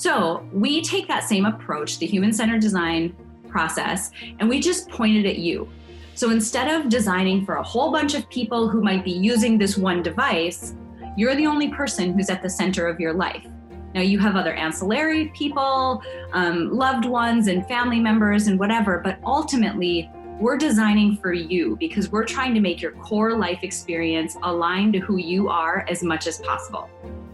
[0.00, 3.14] So we take that same approach, the human centered design
[3.48, 5.68] process, and we just point it at you.
[6.14, 9.76] So instead of designing for a whole bunch of people who might be using this
[9.76, 10.74] one device,
[11.18, 13.46] you're the only person who's at the center of your life.
[13.94, 19.18] Now, you have other ancillary people, um, loved ones, and family members, and whatever, but
[19.22, 20.10] ultimately,
[20.40, 24.98] we're designing for you because we're trying to make your core life experience align to
[24.98, 26.88] who you are as much as possible.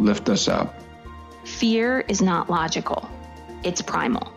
[0.00, 0.74] lift us up.
[1.44, 3.08] Fear is not logical,
[3.62, 4.32] it's primal.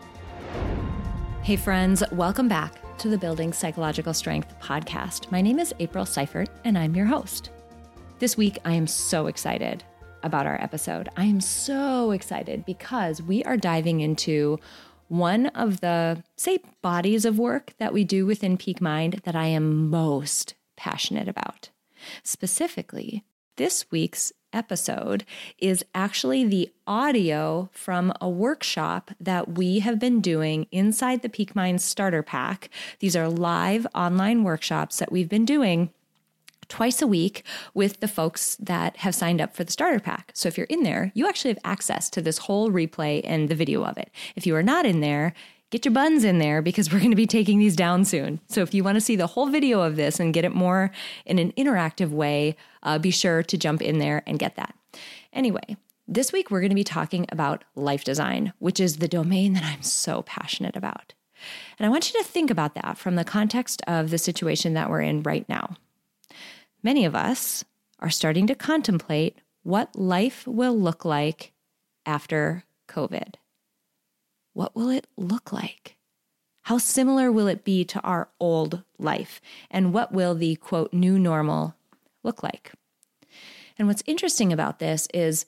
[1.42, 5.32] Hey, friends, welcome back to the Building Psychological Strength podcast.
[5.32, 7.50] My name is April Seifert, and I'm your host.
[8.20, 9.84] This week, I am so excited
[10.22, 11.08] about our episode.
[11.16, 14.60] I am so excited because we are diving into
[15.08, 19.48] one of the, say, bodies of work that we do within Peak Mind that I
[19.48, 21.70] am most passionate about.
[22.22, 23.24] Specifically,
[23.56, 25.26] this week's episode
[25.58, 31.56] is actually the audio from a workshop that we have been doing inside the Peak
[31.56, 32.70] Mind Starter Pack.
[33.00, 35.90] These are live online workshops that we've been doing
[36.70, 37.44] twice a week
[37.74, 40.32] with the folks that have signed up for the starter pack.
[40.34, 43.56] So if you're in there, you actually have access to this whole replay and the
[43.56, 44.10] video of it.
[44.36, 45.34] If you are not in there,
[45.74, 48.40] get your buns in there because we're going to be taking these down soon.
[48.48, 50.92] So if you want to see the whole video of this and get it more
[51.26, 54.76] in an interactive way, uh, be sure to jump in there and get that.
[55.34, 55.76] Anyway,
[56.08, 59.64] this week we're going to be talking about life design, which is the domain that
[59.64, 61.16] I'm so passionate about.
[61.80, 64.92] And I want you to think about that from the context of the situation that
[64.92, 65.78] we're in right now.
[66.84, 67.66] Many of us
[67.98, 71.52] are starting to contemplate what life will look like
[72.06, 73.36] after COVID.
[74.54, 75.98] What will it look like?
[76.64, 79.42] How similar will it be to our old life?
[79.70, 81.76] And what will the quote new normal
[82.24, 82.72] look like?
[83.78, 85.46] And what's interesting about this is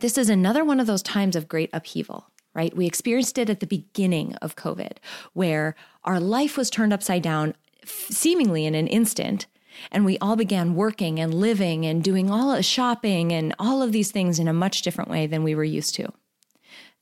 [0.00, 2.76] this is another one of those times of great upheaval, right?
[2.76, 4.98] We experienced it at the beginning of COVID,
[5.32, 7.54] where our life was turned upside down
[7.84, 9.46] seemingly in an instant.
[9.90, 13.90] And we all began working and living and doing all the shopping and all of
[13.90, 16.12] these things in a much different way than we were used to.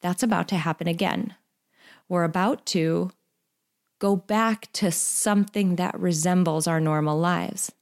[0.02, 1.34] That's about to happen again.
[2.08, 3.10] We're about to
[3.98, 7.72] go back to something that resembles our normal lives.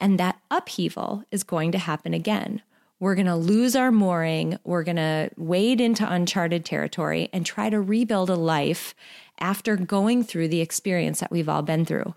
[0.00, 2.62] And that upheaval is going to happen again.
[3.00, 4.58] We're going to lose our mooring.
[4.64, 8.94] We're going to wade into uncharted territory and try to rebuild a life
[9.38, 12.14] after going through the experience that we've all been through.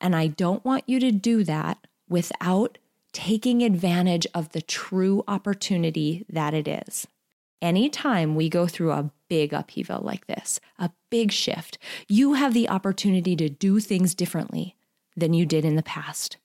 [0.00, 2.78] And I don't want you to do that without
[3.12, 7.06] taking advantage of the true opportunity that it is.
[7.62, 11.78] Anytime we go through a big upheaval like this, a big shift,
[12.08, 14.74] you have the opportunity to do things differently
[15.16, 16.38] than you did in the past.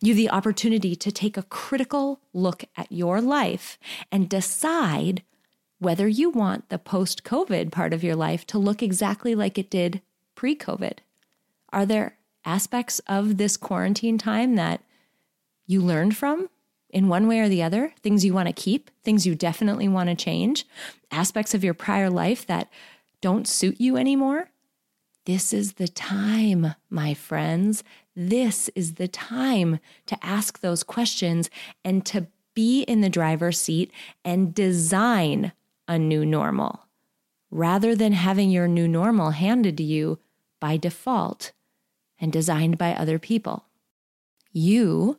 [0.00, 3.78] You have the opportunity to take a critical look at your life
[4.10, 5.22] and decide
[5.78, 9.68] whether you want the post COVID part of your life to look exactly like it
[9.68, 10.00] did
[10.34, 10.98] pre COVID.
[11.70, 12.16] Are there
[12.46, 14.82] aspects of this quarantine time that
[15.66, 16.48] you learned from
[16.92, 20.08] in one way or the other, things you want to keep, things you definitely want
[20.10, 20.66] to change,
[21.10, 22.70] aspects of your prior life that
[23.20, 24.50] don't suit you anymore.
[25.24, 27.82] This is the time, my friends.
[28.14, 31.48] This is the time to ask those questions
[31.84, 33.90] and to be in the driver's seat
[34.24, 35.52] and design
[35.88, 36.86] a new normal
[37.50, 40.18] rather than having your new normal handed to you
[40.58, 41.52] by default
[42.18, 43.66] and designed by other people.
[44.52, 45.18] You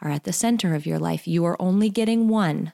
[0.00, 1.26] are at the center of your life.
[1.26, 2.72] You are only getting one.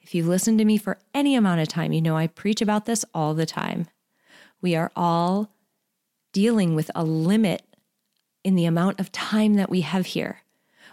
[0.00, 2.86] If you've listened to me for any amount of time, you know I preach about
[2.86, 3.88] this all the time.
[4.60, 5.50] We are all
[6.32, 7.62] dealing with a limit
[8.44, 10.42] in the amount of time that we have here.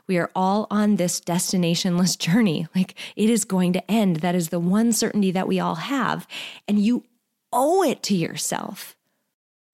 [0.08, 2.68] We are all on this destinationless journey.
[2.76, 4.18] Like it is going to end.
[4.18, 6.28] That is the one certainty that we all have.
[6.68, 7.04] And you
[7.52, 8.96] owe it to yourself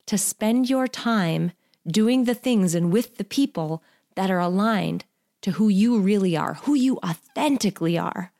[0.05, 1.51] to spend your time
[1.87, 3.83] doing the things and with the people
[4.15, 5.05] that are aligned
[5.41, 8.31] to who you really are, who you authentically are,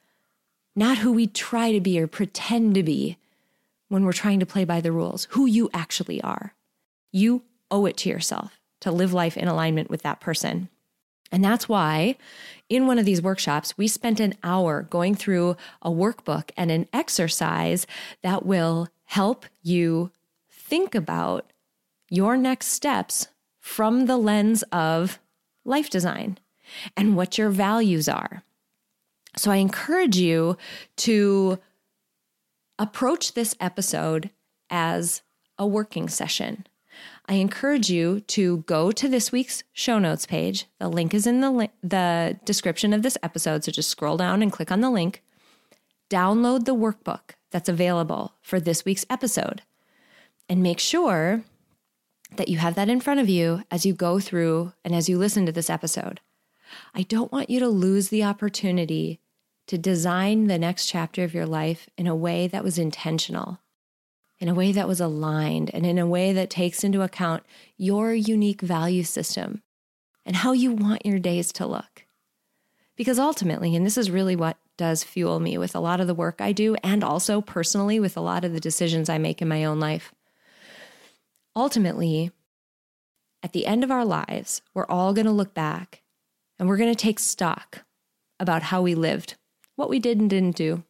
[0.76, 3.18] not who we try to be or pretend to be
[3.88, 6.54] when we're trying to play by the rules, who you actually are.
[7.12, 10.70] You owe it to yourself to live life in alignment with that person.
[11.32, 12.16] And that's why
[12.70, 16.88] in one of these workshops, we spent an hour going through a workbook and an
[16.94, 17.86] exercise
[18.24, 20.12] that will help you
[20.50, 21.52] think about
[22.10, 23.28] your next steps
[23.60, 25.20] from the lens of
[25.66, 26.38] life design
[26.96, 28.44] and what your values are.
[29.38, 30.58] So I encourage you
[30.98, 31.60] to
[32.78, 34.30] approach this episode
[34.70, 35.22] as
[35.58, 36.66] a working session.
[37.28, 40.66] I encourage you to go to this week's show notes page.
[40.80, 44.42] The link is in the li- the description of this episode, so just scroll down
[44.42, 45.22] and click on the link.
[46.10, 49.62] Download the workbook that's available for this week's episode.
[50.48, 51.44] And make sure
[52.36, 55.18] that you have that in front of you as you go through and as you
[55.18, 56.20] listen to this episode.
[56.94, 59.20] I don't want you to lose the opportunity
[59.68, 63.60] to design the next chapter of your life in a way that was intentional,
[64.40, 67.44] in a way that was aligned, and in a way that takes into account
[67.78, 69.62] your unique value system
[70.26, 72.06] and how you want your days to look.
[72.96, 76.16] Because ultimately, and this is really what does fuel me with a lot of the
[76.16, 79.48] work I do, and also personally with a lot of the decisions I make in
[79.48, 80.14] my own life.
[81.56, 82.32] Ultimately,
[83.44, 86.02] at the end of our lives, we're all going to look back
[86.60, 87.84] and we're going to take stock
[88.40, 89.36] about how we lived,
[89.76, 90.84] what we did and didn't do,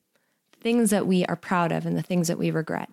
[0.59, 2.89] things that we are proud of, and the things that we regret.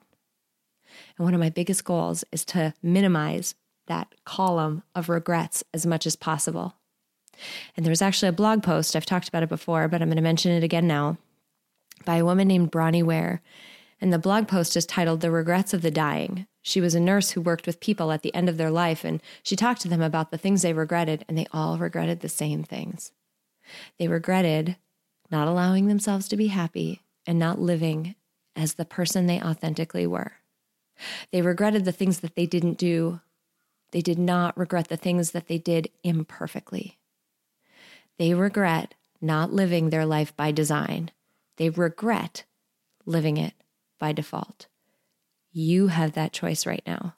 [1.16, 3.54] And one of my biggest goals is to minimize
[3.86, 6.74] that column of regrets as much as possible.
[7.76, 10.16] And there was actually a blog post, I've talked about it before, but I'm going
[10.16, 11.18] to mention it again now,
[12.04, 13.42] by a woman named Bronnie Ware.
[14.00, 16.46] And the blog post is titled The Regrets of the Dying.
[16.66, 19.22] She was a nurse who worked with people at the end of their life, and
[19.44, 22.64] she talked to them about the things they regretted, and they all regretted the same
[22.64, 23.12] things.
[24.00, 24.74] They regretted
[25.30, 28.16] not allowing themselves to be happy and not living
[28.56, 30.32] as the person they authentically were.
[31.30, 33.20] They regretted the things that they didn't do.
[33.92, 36.98] They did not regret the things that they did imperfectly.
[38.18, 41.12] They regret not living their life by design.
[41.58, 42.42] They regret
[43.04, 43.54] living it
[44.00, 44.66] by default.
[45.58, 47.14] You have that choice right now.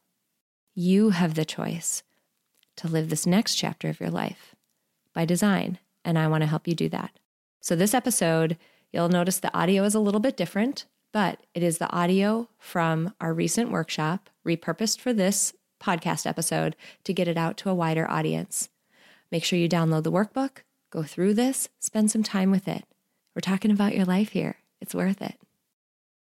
[0.73, 2.05] You have the choice
[2.76, 4.55] to live this next chapter of your life
[5.12, 7.19] by design, and I want to help you do that.
[7.61, 8.56] So, this episode,
[8.93, 13.12] you'll notice the audio is a little bit different, but it is the audio from
[13.20, 18.08] our recent workshop, repurposed for this podcast episode to get it out to a wider
[18.08, 18.69] audience.
[19.32, 20.58] Make sure you download the workbook,
[20.91, 22.84] go through this, spend some time with it.
[23.34, 24.58] We're talking about your life here.
[24.81, 25.41] It's worth it.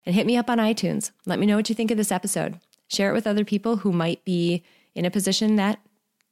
[0.06, 1.10] And hit me up on iTunes.
[1.24, 2.60] Let me know what you think of this episode.
[2.88, 4.62] Share it with other people who might be
[4.94, 5.80] in a position that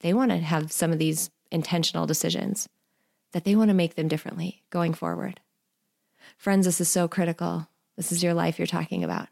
[0.01, 2.69] they want to have some of these intentional decisions,
[3.33, 5.41] that they want to make them differently going forward.
[6.37, 7.69] Friends, this is so critical.
[7.97, 9.29] This is your life you're talking about.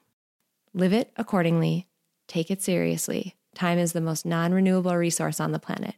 [0.72, 1.86] Live it accordingly,
[2.28, 3.36] take it seriously.
[3.54, 5.96] Time is the most non renewable resource on the planet.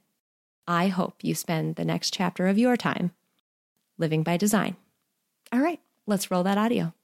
[0.67, 3.13] I hope you spend the next chapter of your time
[3.99, 4.77] living by design.
[5.53, 6.95] All right, let's roll that audio.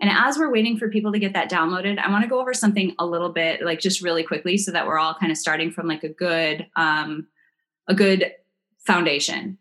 [0.00, 2.52] And as we're waiting for people to get that downloaded, I want to go over
[2.52, 5.70] something a little bit, like just really quickly, so that we're all kind of starting
[5.70, 7.26] from like a good, um,
[7.88, 8.32] a good
[8.86, 9.58] foundation.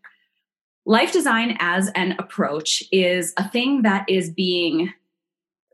[0.85, 4.91] Life design as an approach is a thing that is being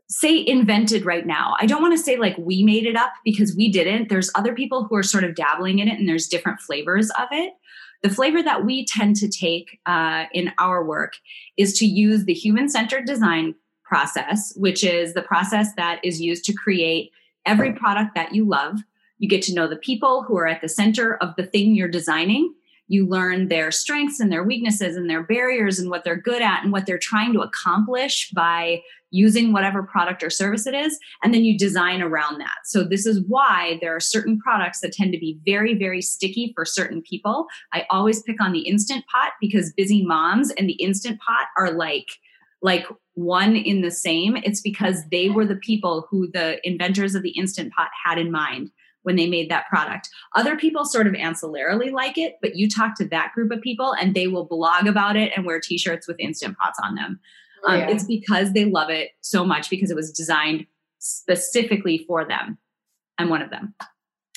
[0.08, 1.56] say invented right now.
[1.58, 4.08] I don't want to say like we made it up because we didn't.
[4.08, 7.28] There's other people who are sort of dabbling in it and there's different flavors of
[7.30, 7.54] it.
[8.02, 11.14] The flavor that we tend to take uh, in our work
[11.56, 13.54] is to use the human centered design
[13.92, 17.10] process, which is the process that is used to create
[17.44, 18.78] every product that you love.
[19.18, 21.88] You get to know the people who are at the center of the thing you're
[21.88, 22.54] designing.
[22.88, 26.62] You learn their strengths and their weaknesses and their barriers and what they're good at
[26.62, 28.80] and what they're trying to accomplish by
[29.10, 30.98] using whatever product or service it is.
[31.22, 32.60] And then you design around that.
[32.64, 36.52] So, this is why there are certain products that tend to be very, very sticky
[36.54, 37.46] for certain people.
[37.74, 41.72] I always pick on the Instant Pot because busy moms and the Instant Pot are
[41.72, 42.08] like,
[42.62, 47.22] like one in the same, it's because they were the people who the inventors of
[47.22, 48.70] the Instant Pot had in mind
[49.02, 50.08] when they made that product.
[50.36, 53.94] Other people sort of ancillarily like it, but you talk to that group of people
[54.00, 57.20] and they will blog about it and wear t shirts with Instant Pots on them.
[57.64, 57.86] Oh, yeah.
[57.86, 60.66] um, it's because they love it so much because it was designed
[60.98, 62.58] specifically for them.
[63.18, 63.74] I'm one of them.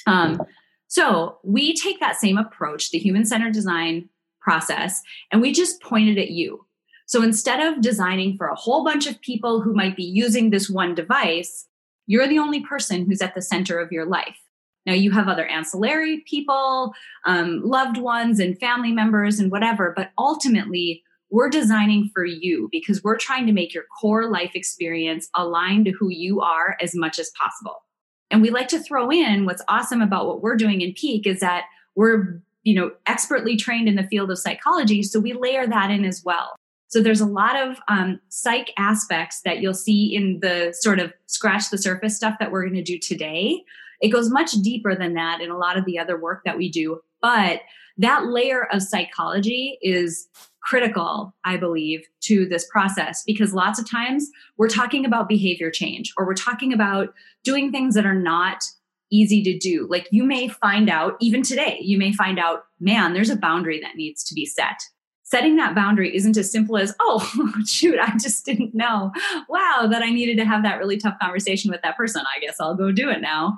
[0.08, 0.41] Um,
[0.88, 4.10] so we take that same approach, the human centered design
[4.41, 5.01] process,
[5.32, 6.65] and we just point it at you.
[7.05, 10.69] So instead of designing for a whole bunch of people who might be using this
[10.69, 11.67] one device,
[12.07, 14.38] you're the only person who's at the center of your life.
[14.85, 16.93] Now, you have other ancillary people,
[17.25, 23.03] um, loved ones, and family members, and whatever, but ultimately, we're designing for you because
[23.03, 27.17] we're trying to make your core life experience aligned to who you are as much
[27.17, 27.83] as possible.
[28.29, 31.39] And we like to throw in what's awesome about what we're doing in Peak is
[31.39, 31.63] that
[31.95, 35.01] we're, you know, expertly trained in the field of psychology.
[35.01, 36.55] So we layer that in as well.
[36.96, 41.12] So there's a lot of um, psych aspects that you'll see in the sort of
[41.25, 43.66] scratch the surface stuff that we're going to do today.
[44.00, 46.72] It goes much deeper than that in a lot of the other work that we
[46.72, 47.02] do.
[47.22, 47.60] But
[47.98, 50.30] that layer of psychology is
[50.62, 56.14] critical, I believe, to this process because lots of times we're talking about behavior change
[56.16, 58.64] or we're talking about doing things that are not
[59.12, 59.86] easy to do.
[59.90, 63.82] Like you may find out, even today, you may find out, man, there's a boundary
[63.82, 64.82] that needs to be set.
[65.27, 69.12] Setting that boundary isn't as simple as, oh, shoot, I just didn't know.
[69.50, 72.24] Wow, that I needed to have that really tough conversation with that person.
[72.36, 73.58] I guess I'll go do it now.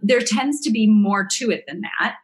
[0.00, 2.16] There tends to be more to it than that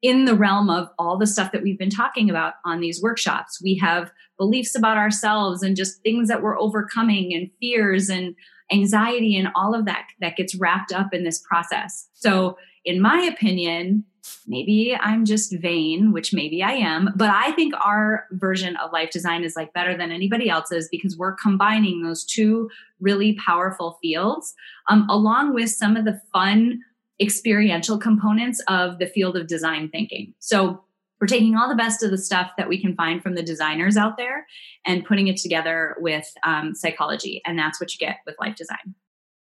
[0.00, 3.60] in the realm of all the stuff that we've been talking about on these workshops.
[3.60, 8.36] We have beliefs about ourselves and just things that we're overcoming and fears and
[8.70, 12.08] anxiety and all of that that gets wrapped up in this process.
[12.12, 14.04] So, in my opinion,
[14.46, 19.10] maybe I'm just vain, which maybe I am, but I think our version of life
[19.10, 24.54] design is like better than anybody else's because we're combining those two really powerful fields
[24.88, 26.80] um, along with some of the fun
[27.20, 30.34] experiential components of the field of design thinking.
[30.38, 30.82] So
[31.20, 33.96] we're taking all the best of the stuff that we can find from the designers
[33.96, 34.46] out there
[34.84, 37.40] and putting it together with um, psychology.
[37.46, 38.94] And that's what you get with life design.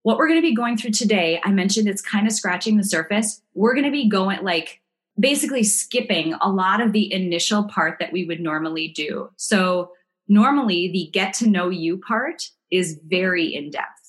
[0.03, 2.83] What we're going to be going through today, I mentioned it's kind of scratching the
[2.83, 3.41] surface.
[3.53, 4.81] We're going to be going like
[5.19, 9.29] basically skipping a lot of the initial part that we would normally do.
[9.35, 9.91] So,
[10.27, 13.99] normally the get to know you part is very in depth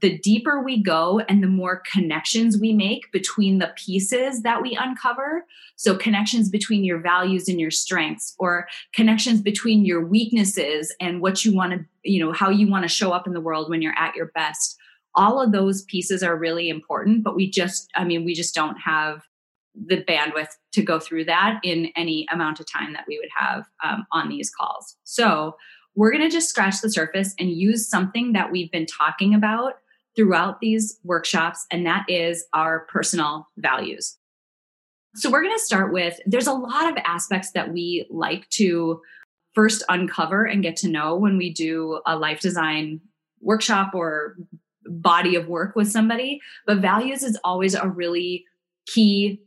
[0.00, 4.76] the deeper we go and the more connections we make between the pieces that we
[4.80, 5.44] uncover.
[5.74, 11.44] So, connections between your values and your strengths, or connections between your weaknesses and what
[11.44, 13.82] you want to, you know, how you want to show up in the world when
[13.82, 14.76] you're at your best.
[15.14, 18.76] All of those pieces are really important, but we just, I mean, we just don't
[18.76, 19.22] have
[19.74, 23.66] the bandwidth to go through that in any amount of time that we would have
[23.84, 24.96] um, on these calls.
[25.04, 25.56] So,
[25.96, 29.74] we're going to just scratch the surface and use something that we've been talking about
[30.14, 34.16] throughout these workshops, and that is our personal values.
[35.16, 39.00] So, we're going to start with there's a lot of aspects that we like to
[39.54, 43.00] first uncover and get to know when we do a life design
[43.40, 44.36] workshop or
[44.90, 46.40] body of work with somebody.
[46.66, 48.44] But values is always a really
[48.86, 49.40] key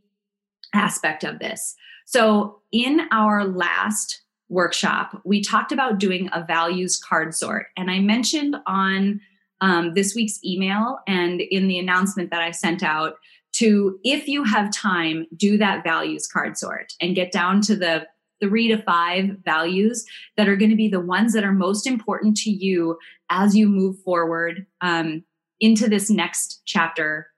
[0.74, 1.76] aspect of this.
[2.06, 7.66] So, in our last workshop, we talked about doing a values card sort.
[7.76, 9.20] And I mentioned on
[9.60, 13.14] um, this week's email and in the announcement that I sent out
[13.54, 18.06] to, if you have time, do that values card sort and get down to the
[18.40, 20.04] three to five values
[20.36, 22.98] that are going to be the ones that are most important to you
[23.30, 25.24] as you move forward um,
[25.60, 27.28] into this next chapter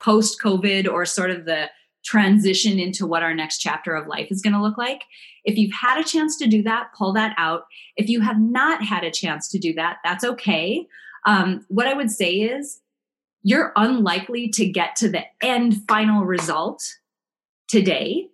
[0.00, 1.70] post COVID or sort of the
[2.04, 5.04] transition into what our next chapter of life is going to look like.
[5.44, 7.64] If you've had a chance to do that, pull that out.
[7.96, 10.86] If you have not had a chance to do that, that's okay.
[11.26, 12.80] Um, what I would say is
[13.42, 16.82] you're unlikely to get to the end final result
[17.68, 18.28] today.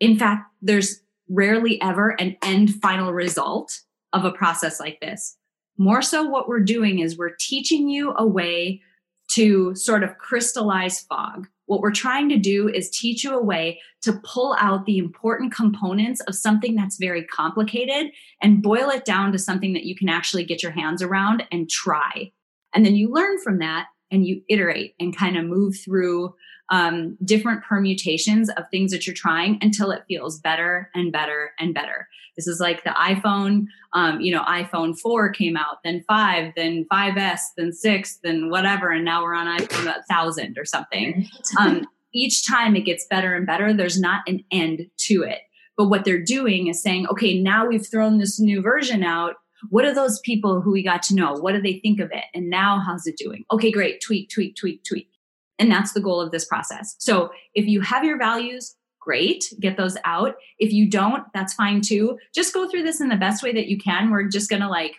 [0.00, 3.80] In fact, there's rarely ever an end final result
[4.12, 5.37] of a process like this.
[5.78, 8.82] More so, what we're doing is we're teaching you a way
[9.28, 11.46] to sort of crystallize fog.
[11.66, 15.54] What we're trying to do is teach you a way to pull out the important
[15.54, 18.10] components of something that's very complicated
[18.42, 21.68] and boil it down to something that you can actually get your hands around and
[21.68, 22.32] try.
[22.74, 26.34] And then you learn from that and you iterate and kind of move through
[26.70, 31.74] um, different permutations of things that you're trying until it feels better and better and
[31.74, 32.08] better.
[32.36, 36.86] This is like the iPhone, um, you know, iPhone 4 came out, then 5, then
[36.92, 38.90] 5S, then 6, then whatever.
[38.90, 41.26] And now we're on iPhone 1000 or something.
[41.58, 45.40] Um, each time it gets better and better, there's not an end to it.
[45.76, 49.34] But what they're doing is saying, okay, now we've thrown this new version out
[49.70, 51.32] what are those people who we got to know?
[51.32, 52.24] What do they think of it?
[52.34, 53.44] And now how's it doing?
[53.50, 54.00] Okay, great.
[54.00, 55.10] Tweak, tweak, tweak, tweak.
[55.58, 56.94] And that's the goal of this process.
[56.98, 60.36] So if you have your values, great, get those out.
[60.58, 62.18] If you don't, that's fine too.
[62.34, 64.10] Just go through this in the best way that you can.
[64.10, 64.96] We're just going to like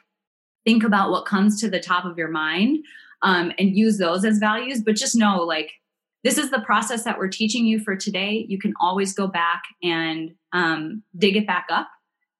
[0.65, 2.79] think about what comes to the top of your mind
[3.21, 4.81] um, and use those as values.
[4.81, 5.71] But just know, like,
[6.23, 8.45] this is the process that we're teaching you for today.
[8.49, 11.87] You can always go back and um, dig it back up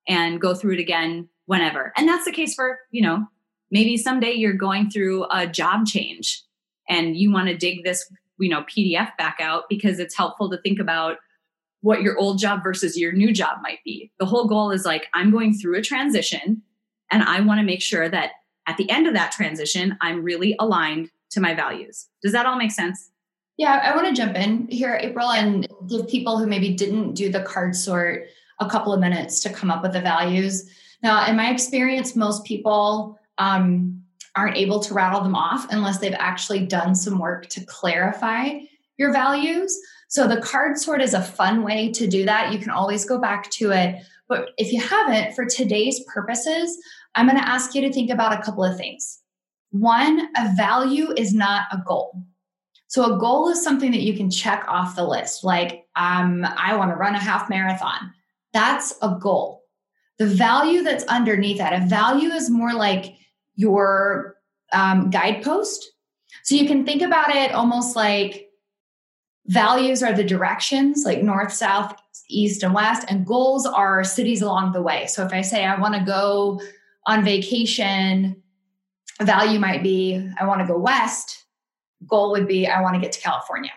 [0.07, 1.93] and go through it again whenever.
[1.95, 3.25] And that's the case for, you know,
[3.71, 6.43] maybe someday you're going through a job change
[6.89, 10.57] and you want to dig this you know pdf back out because it's helpful to
[10.61, 11.17] think about
[11.81, 14.11] what your old job versus your new job might be.
[14.19, 16.61] The whole goal is like i'm going through a transition
[17.11, 18.31] and i want to make sure that
[18.67, 22.07] at the end of that transition i'm really aligned to my values.
[22.23, 23.11] Does that all make sense?
[23.57, 27.29] Yeah i want to jump in here april and give people who maybe didn't do
[27.29, 28.27] the card sort
[28.59, 30.69] a couple of minutes to come up with the values.
[31.01, 33.98] Now in my experience most people um,
[34.35, 38.59] aren't able to rattle them off unless they've actually done some work to clarify
[38.97, 39.77] your values.
[40.09, 42.51] So the card sort is a fun way to do that.
[42.51, 44.03] You can always go back to it.
[44.27, 46.77] But if you haven't, for today's purposes,
[47.15, 49.19] I'm going to ask you to think about a couple of things.
[49.71, 52.23] One, a value is not a goal.
[52.87, 56.75] So a goal is something that you can check off the list, like um, I
[56.75, 58.11] want to run a half marathon.
[58.51, 59.63] That's a goal.
[60.17, 63.13] The value that's underneath that, a value is more like
[63.59, 64.37] your
[64.71, 65.91] um, guidepost.
[66.43, 68.47] So you can think about it almost like
[69.47, 71.93] values are the directions, like north, south,
[72.29, 75.07] east, and west, and goals are cities along the way.
[75.07, 76.61] So if I say I want to go
[77.05, 78.41] on vacation,
[79.21, 81.43] value might be I want to go west,
[82.07, 83.71] goal would be I want to get to California.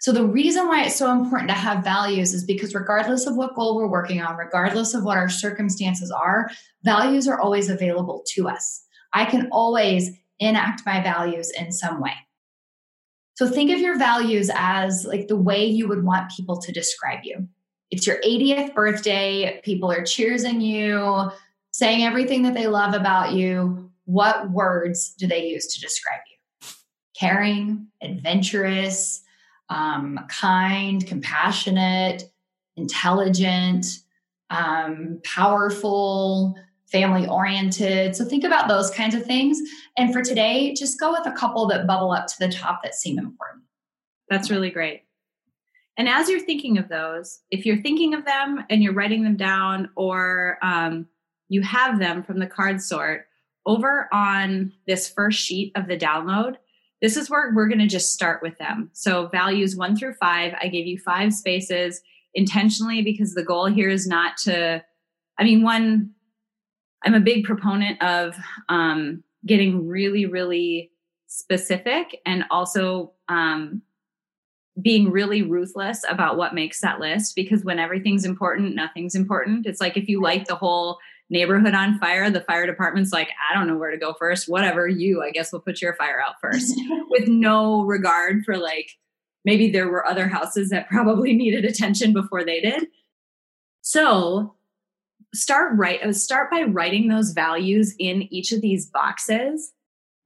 [0.00, 3.56] So, the reason why it's so important to have values is because, regardless of what
[3.56, 6.48] goal we're working on, regardless of what our circumstances are,
[6.84, 8.84] values are always available to us.
[9.12, 12.12] I can always enact my values in some way.
[13.34, 17.20] So think of your values as like the way you would want people to describe
[17.22, 17.46] you.
[17.90, 21.30] It's your 80th birthday, people are cheersing you,
[21.70, 23.90] saying everything that they love about you.
[24.04, 26.68] What words do they use to describe you?
[27.18, 29.22] Caring, adventurous,
[29.68, 32.24] um, kind, compassionate,
[32.76, 33.86] intelligent,
[34.50, 36.56] um, powerful,
[36.90, 38.16] family oriented.
[38.16, 39.60] So think about those kinds of things.
[39.96, 42.94] And for today, just go with a couple that bubble up to the top that
[42.94, 43.64] seem important.
[44.30, 45.02] That's really great.
[45.96, 49.36] And as you're thinking of those, if you're thinking of them and you're writing them
[49.36, 51.06] down or um,
[51.48, 53.26] you have them from the card sort,
[53.66, 56.56] over on this first sheet of the download,
[57.02, 58.90] this is where we're going to just start with them.
[58.92, 62.00] So, values one through five, I gave you five spaces
[62.34, 64.82] intentionally because the goal here is not to,
[65.38, 66.10] I mean, one,
[67.04, 68.36] I'm a big proponent of
[68.68, 70.90] um, getting really, really
[71.26, 73.82] specific and also um,
[74.80, 79.66] being really ruthless about what makes that list because when everything's important, nothing's important.
[79.66, 80.98] It's like if you light the whole
[81.30, 84.48] neighborhood on fire, the fire department's like, I don't know where to go first.
[84.48, 86.74] Whatever, you, I guess we'll put your fire out first
[87.10, 88.92] with no regard for like
[89.44, 92.88] maybe there were other houses that probably needed attention before they did.
[93.82, 94.54] So
[95.34, 99.72] start right uh, start by writing those values in each of these boxes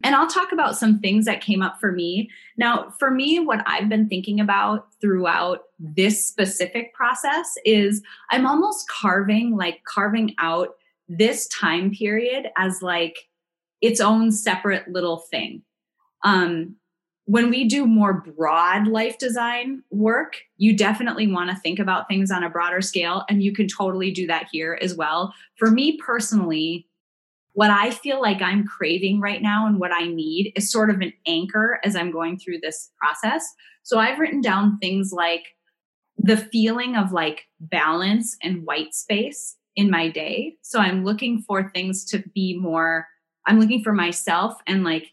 [0.04, 2.30] and I'll talk about some things that came up for me.
[2.56, 8.88] Now, for me, what I've been thinking about throughout this specific process is I'm almost
[8.88, 10.70] carving, like carving out
[11.08, 13.16] this time period as like
[13.80, 15.62] its own separate little thing.
[16.24, 16.76] Um,
[17.32, 22.30] when we do more broad life design work, you definitely want to think about things
[22.30, 25.32] on a broader scale, and you can totally do that here as well.
[25.56, 26.86] For me personally,
[27.54, 31.00] what I feel like I'm craving right now and what I need is sort of
[31.00, 33.46] an anchor as I'm going through this process.
[33.82, 35.54] So I've written down things like
[36.18, 40.56] the feeling of like balance and white space in my day.
[40.60, 43.06] So I'm looking for things to be more,
[43.46, 45.11] I'm looking for myself and like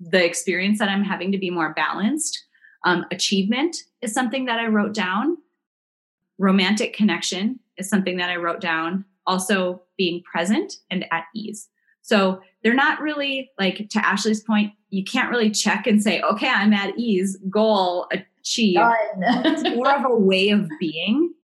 [0.00, 2.44] the experience that I'm having to be more balanced.
[2.84, 5.36] Um, achievement is something that I wrote down.
[6.38, 9.04] Romantic connection is something that I wrote down.
[9.26, 11.68] Also, being present and at ease.
[12.02, 16.48] So they're not really like to Ashley's point, you can't really check and say, okay,
[16.48, 18.80] I'm at ease, goal achieved.
[19.20, 21.34] it's more of a way of being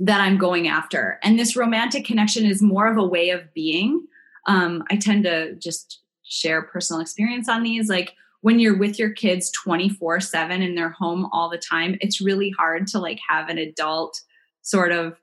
[0.00, 1.18] that I'm going after.
[1.22, 4.06] And this romantic connection is more of a way of being.
[4.46, 7.88] Um, I tend to just share personal experience on these.
[7.88, 12.20] Like when you're with your kids 24 7 and they're home all the time, it's
[12.20, 14.22] really hard to like have an adult
[14.62, 15.20] sort of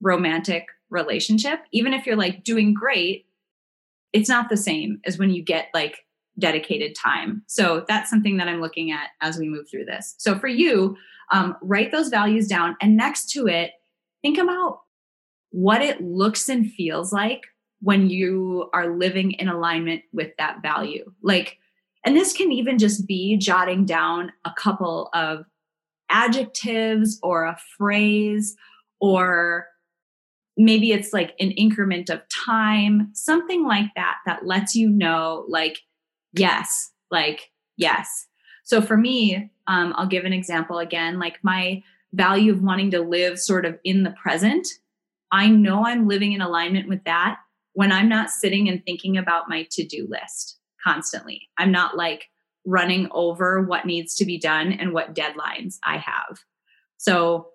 [0.00, 1.60] romantic relationship.
[1.72, 3.26] Even if you're like doing great,
[4.12, 5.98] it's not the same as when you get like
[6.38, 7.42] dedicated time.
[7.46, 10.14] So that's something that I'm looking at as we move through this.
[10.18, 10.96] So for you,
[11.30, 13.72] um, write those values down and next to it,
[14.22, 14.80] think about
[15.50, 17.42] what it looks and feels like
[17.82, 21.12] when you are living in alignment with that value.
[21.20, 21.58] Like,
[22.06, 25.44] and this can even just be jotting down a couple of
[26.08, 28.56] adjectives or a phrase,
[29.00, 29.66] or
[30.56, 35.80] maybe it's like an increment of time, something like that, that lets you know, like,
[36.34, 38.26] yes, like, yes.
[38.62, 41.18] So for me, um, I'll give an example again.
[41.18, 44.68] Like my value of wanting to live sort of in the present,
[45.32, 47.38] I know I'm living in alignment with that
[47.74, 51.48] when I'm not sitting and thinking about my to do list constantly.
[51.58, 52.28] I'm not like
[52.64, 56.38] running over what needs to be done and what deadlines I have.
[56.98, 57.48] So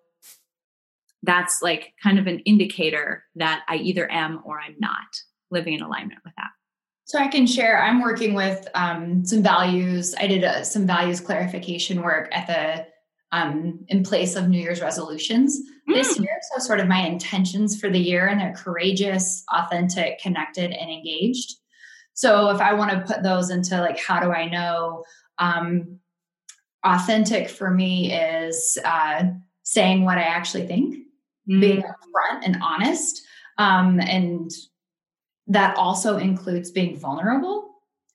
[1.24, 5.82] that's like kind of an indicator that I either am or I'm not living in
[5.82, 6.50] alignment with that.
[7.06, 7.82] So I can share.
[7.82, 10.14] I'm working with um, some values.
[10.20, 12.86] I did a, some values clarification work at the
[13.32, 15.60] um, in place of New Year's resolutions
[15.90, 15.94] mm.
[15.94, 16.40] this year.
[16.52, 21.56] So sort of my intentions for the year, and they're courageous, authentic, connected, and engaged.
[22.14, 25.04] So if I want to put those into like, how do I know?
[25.38, 26.00] Um,
[26.84, 29.26] authentic for me is uh,
[29.64, 30.96] saying what I actually think,
[31.50, 31.60] mm.
[31.60, 33.22] being upfront and honest,
[33.58, 34.52] um, and
[35.48, 37.67] that also includes being vulnerable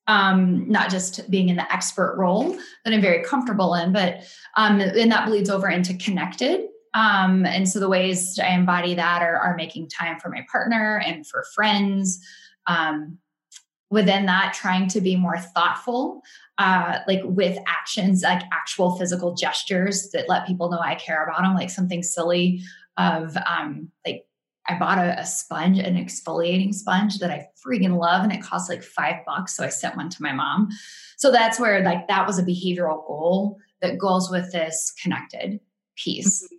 [0.06, 4.22] um, not just being in the expert role that I'm very comfortable in, but
[4.56, 6.68] um, and that bleeds over into connected.
[6.94, 11.02] Um, and so the ways I embody that are, are making time for my partner
[11.04, 12.20] and for friends.
[12.66, 13.18] Um,
[13.90, 16.22] within that, trying to be more thoughtful,
[16.56, 21.42] uh, like with actions, like actual physical gestures that let people know I care about
[21.42, 22.62] them, like something silly
[22.96, 24.24] of um, like
[24.68, 28.68] I bought a, a, sponge, an exfoliating sponge that I freaking love, and it costs
[28.68, 29.56] like five bucks.
[29.56, 30.68] So I sent one to my mom.
[31.16, 35.60] So that's where like that was a behavioral goal that goes with this connected
[35.96, 36.44] piece.
[36.44, 36.56] Mm-hmm.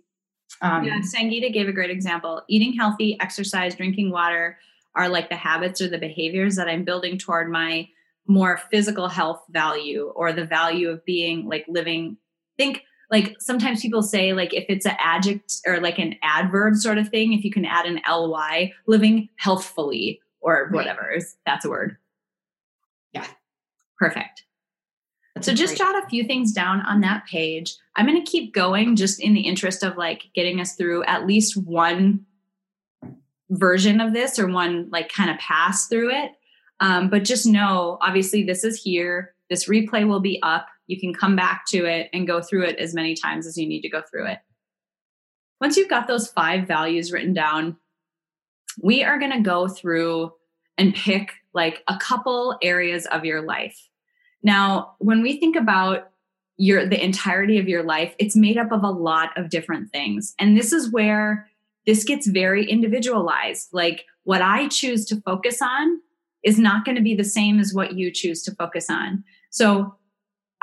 [0.66, 2.42] Um, yeah, Sangita gave a great example.
[2.48, 4.58] Eating healthy, exercise, drinking water
[4.94, 7.88] are like the habits or the behaviors that I'm building toward my
[8.26, 12.16] more physical health value or the value of being like living.
[12.56, 12.82] Think
[13.14, 17.08] like sometimes people say like if it's an adject or like an adverb sort of
[17.10, 21.22] thing if you can add an ly living healthfully or whatever right.
[21.46, 21.96] that's a word.
[23.12, 23.24] Yeah.
[24.00, 24.42] Perfect.
[25.36, 25.86] That's so just great.
[25.86, 27.76] jot a few things down on that page.
[27.94, 31.24] I'm going to keep going just in the interest of like getting us through at
[31.24, 32.26] least one
[33.48, 36.32] version of this or one like kind of pass through it.
[36.80, 39.34] Um, but just know obviously this is here.
[39.48, 42.78] This replay will be up you can come back to it and go through it
[42.78, 44.38] as many times as you need to go through it.
[45.60, 47.76] Once you've got those five values written down,
[48.82, 50.32] we are going to go through
[50.76, 53.88] and pick like a couple areas of your life.
[54.42, 56.10] Now, when we think about
[56.56, 60.34] your the entirety of your life, it's made up of a lot of different things.
[60.38, 61.48] And this is where
[61.86, 63.68] this gets very individualized.
[63.72, 66.00] Like what I choose to focus on
[66.42, 69.24] is not going to be the same as what you choose to focus on.
[69.50, 69.94] So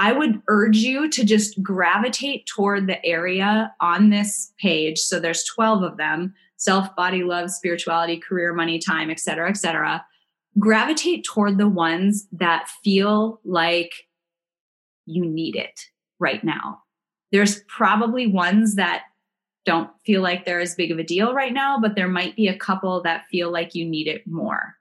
[0.02, 4.98] I would urge you to just gravitate toward the area on this page.
[4.98, 10.04] So there's 12 of them self, body, love, spirituality, career, money, time, etc., etc.
[10.58, 13.92] Gravitate toward the ones that feel like
[15.06, 15.80] you need it
[16.18, 16.80] right now.
[17.32, 19.04] There's probably ones that
[19.66, 22.48] don't feel like they're as big of a deal right now, but there might be
[22.48, 24.76] a couple that feel like you need it more.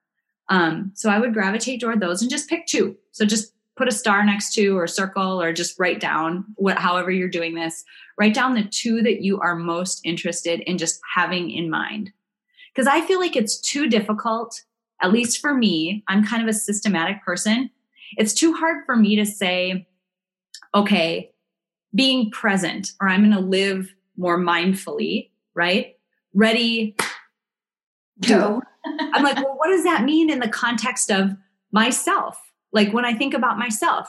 [0.49, 2.97] Um, so I would gravitate toward those and just pick two.
[3.13, 7.11] So just put a star next to or circle or just write down what however
[7.11, 7.85] you're doing this
[8.19, 12.12] write down the two that you are most interested in just having in mind.
[12.75, 14.62] Because i feel like it's too difficult
[15.03, 17.71] at least for me i'm kind of a systematic person
[18.16, 19.88] it's too hard for me to say
[20.75, 21.33] okay
[21.95, 25.97] being present or i'm going to live more mindfully right?
[26.35, 26.97] Ready
[28.27, 28.62] go.
[29.12, 31.33] I'm like well what does that mean in the context of
[31.71, 32.38] myself
[32.73, 34.09] like when I think about myself,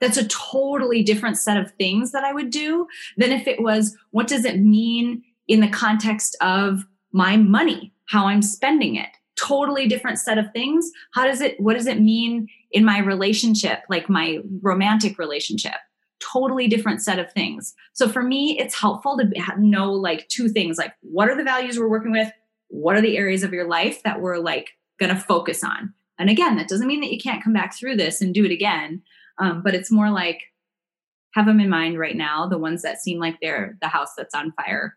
[0.00, 3.96] that's a totally different set of things that I would do than if it was
[4.10, 9.08] what does it mean in the context of my money, how I'm spending it.
[9.36, 10.90] Totally different set of things.
[11.12, 15.74] How does it, what does it mean in my relationship, like my romantic relationship?
[16.20, 17.74] Totally different set of things.
[17.94, 21.78] So for me, it's helpful to know like two things like what are the values
[21.78, 22.30] we're working with?
[22.68, 25.94] What are the areas of your life that we're like going to focus on?
[26.20, 28.52] And again, that doesn't mean that you can't come back through this and do it
[28.52, 29.02] again.
[29.38, 30.42] Um, but it's more like
[31.34, 34.34] have them in mind right now, the ones that seem like they're the house that's
[34.34, 34.96] on fire,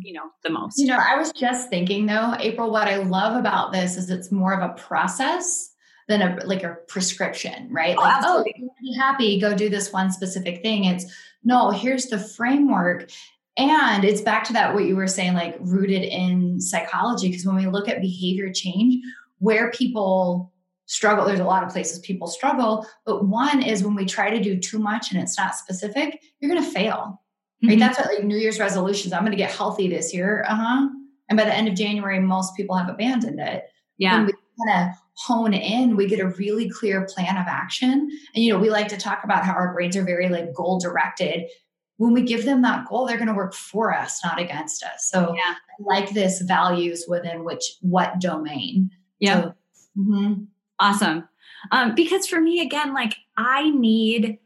[0.00, 0.78] you know, the most.
[0.78, 4.30] You know, I was just thinking though, April, what I love about this is it's
[4.30, 5.72] more of a process
[6.08, 7.96] than a like a prescription, right?
[7.98, 8.54] Oh, like, absolutely.
[8.62, 10.84] oh, be happy, go do this one specific thing.
[10.84, 13.10] It's no, here's the framework.
[13.56, 17.28] And it's back to that what you were saying, like rooted in psychology.
[17.28, 19.02] Because when we look at behavior change,
[19.38, 20.52] where people
[20.86, 24.40] struggle there's a lot of places people struggle but one is when we try to
[24.40, 27.20] do too much and it's not specific you're going to fail
[27.62, 27.80] right mm-hmm.
[27.80, 30.88] that's what like new year's resolutions i'm going to get healthy this year uh-huh
[31.28, 33.64] and by the end of january most people have abandoned it
[33.98, 34.32] yeah when we
[34.64, 38.10] kind of hone in, we get a really clear plan of action.
[38.34, 40.78] And, you know, we like to talk about how our brains are very like goal
[40.78, 41.48] directed.
[41.96, 45.08] When we give them that goal, they're going to work for us, not against us.
[45.10, 45.54] So, yeah.
[45.54, 48.90] I like this values within which, what domain.
[49.18, 49.42] Yeah.
[49.42, 49.54] So,
[49.98, 50.44] mm-hmm.
[50.78, 51.28] Awesome.
[51.72, 54.38] Um, because for me, again, like I need,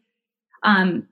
[0.62, 1.09] um,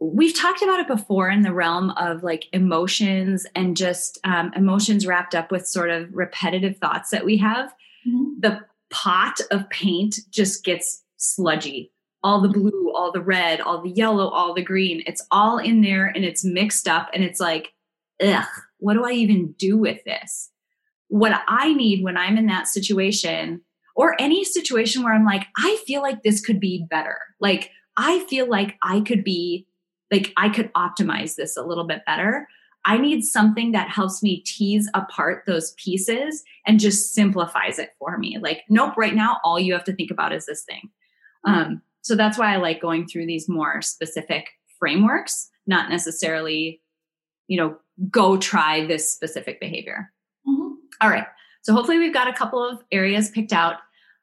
[0.00, 5.06] we've talked about it before in the realm of like emotions and just um, emotions
[5.06, 7.72] wrapped up with sort of repetitive thoughts that we have.
[8.06, 8.40] Mm-hmm.
[8.40, 11.92] The pot of paint just gets sludgy.
[12.24, 15.02] All the blue, all the red, all the yellow, all the green.
[15.06, 17.72] It's all in there and it's mixed up and it's like,
[18.22, 18.46] ugh,
[18.78, 20.50] what do I even do with this?
[21.12, 23.60] What I need when I'm in that situation
[23.94, 27.18] or any situation where I'm like, I feel like this could be better.
[27.38, 29.66] Like, I feel like I could be,
[30.10, 32.48] like, I could optimize this a little bit better.
[32.86, 38.16] I need something that helps me tease apart those pieces and just simplifies it for
[38.16, 38.38] me.
[38.40, 40.88] Like, nope, right now, all you have to think about is this thing.
[41.44, 44.48] Um, so that's why I like going through these more specific
[44.78, 46.80] frameworks, not necessarily,
[47.48, 47.76] you know,
[48.10, 50.10] go try this specific behavior.
[51.02, 51.26] All right.
[51.62, 53.76] So hopefully we've got a couple of areas picked out.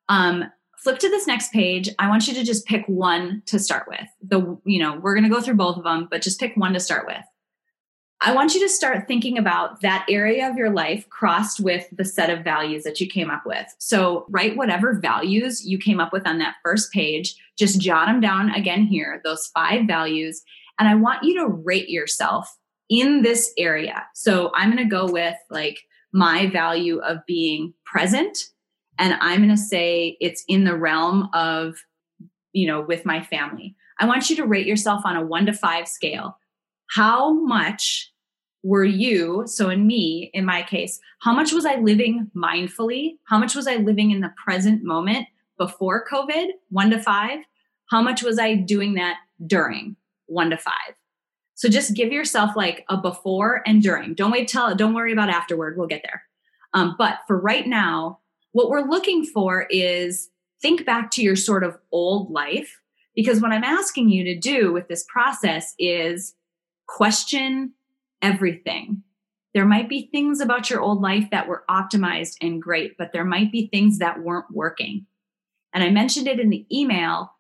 [0.08, 0.46] Um,
[0.78, 1.90] flip to this next page.
[2.00, 4.08] I want you to just pick one to start with.
[4.22, 6.74] The, you know, we're going to go through both of them, but just pick one
[6.74, 7.24] to start with.
[8.22, 12.04] I want you to start thinking about that area of your life crossed with the
[12.04, 13.74] set of values that you came up with.
[13.78, 18.20] So, write whatever values you came up with on that first page, just jot them
[18.20, 20.44] down again here, those five values.
[20.78, 22.54] And I want you to rate yourself
[22.90, 24.04] in this area.
[24.16, 25.80] So, I'm going to go with like
[26.14, 28.38] my value of being present.
[28.98, 31.76] And I'm going to say it's in the realm of,
[32.52, 33.76] you know, with my family.
[34.00, 36.38] I want you to rate yourself on a one to five scale
[36.90, 38.12] how much
[38.64, 43.18] were you, so in me, in my case, how much was I living mindfully?
[43.26, 47.40] How much was I living in the present moment before COVID, one to five?
[47.90, 49.96] How much was I doing that during,
[50.26, 50.96] one to five?
[51.60, 54.14] So just give yourself like a before and during.
[54.14, 55.78] Don't wait till, don't worry about afterward.
[55.78, 56.24] We'll get there.
[56.74, 58.20] Um, but for right now,
[58.54, 60.30] what we're looking for is
[60.62, 62.80] think back to your sort of old life.
[63.14, 66.34] Because what I'm asking you to do with this process is
[66.88, 67.74] question
[68.22, 69.04] everything.
[69.54, 73.26] There might be things about your old life that were optimized and great, but there
[73.26, 75.08] might be things that weren't working.
[75.74, 77.34] And I mentioned it in the email.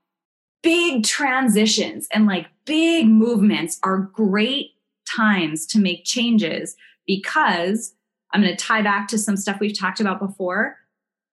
[0.61, 4.71] Big transitions and like big movements are great
[5.15, 6.75] times to make changes
[7.07, 7.93] because
[8.31, 10.77] I'm going to tie back to some stuff we've talked about before.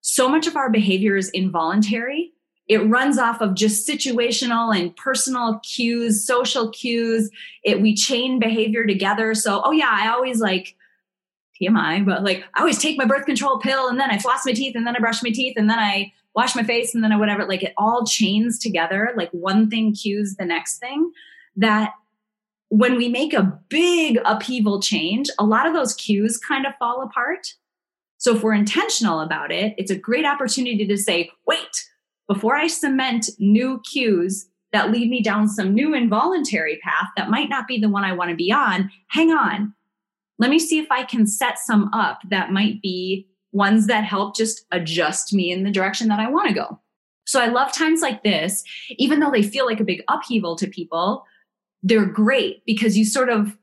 [0.01, 2.33] So much of our behavior is involuntary
[2.69, 7.31] it runs off of just situational and personal cues social cues
[7.63, 10.75] it we chain behavior together so oh yeah i always like
[11.61, 14.53] tmi but like i always take my birth control pill and then i floss my
[14.53, 17.13] teeth and then i brush my teeth and then i wash my face and then
[17.13, 21.11] i whatever like it all chains together like one thing cues the next thing
[21.57, 21.93] that
[22.69, 27.03] when we make a big upheaval change a lot of those cues kind of fall
[27.03, 27.55] apart
[28.19, 31.87] so if we're intentional about it it's a great opportunity to say wait
[32.29, 37.49] before I cement new cues that lead me down some new involuntary path that might
[37.49, 39.75] not be the one I want to be on, hang on.
[40.39, 44.37] Let me see if I can set some up that might be ones that help
[44.37, 46.81] just adjust me in the direction that I want to go.
[47.27, 50.67] So I love times like this, even though they feel like a big upheaval to
[50.69, 51.25] people,
[51.83, 53.57] they're great because you sort of,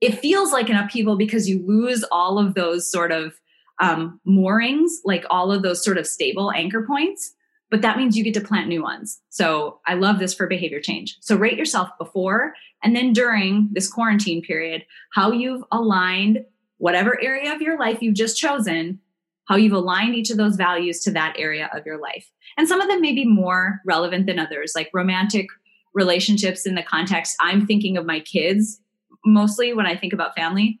[0.00, 3.40] it feels like an upheaval because you lose all of those sort of
[3.80, 7.34] um, moorings, like all of those sort of stable anchor points
[7.74, 9.20] but that means you get to plant new ones.
[9.30, 11.16] So I love this for behavior change.
[11.20, 16.44] So rate yourself before and then during this quarantine period, how you've aligned
[16.84, 19.00] whatever area of your life you've just chosen,
[19.46, 22.30] how you've aligned each of those values to that area of your life.
[22.58, 25.46] And some of them may be more relevant than others, like romantic
[25.94, 27.38] relationships in the context.
[27.40, 28.82] I'm thinking of my kids
[29.24, 30.78] mostly when I think about family.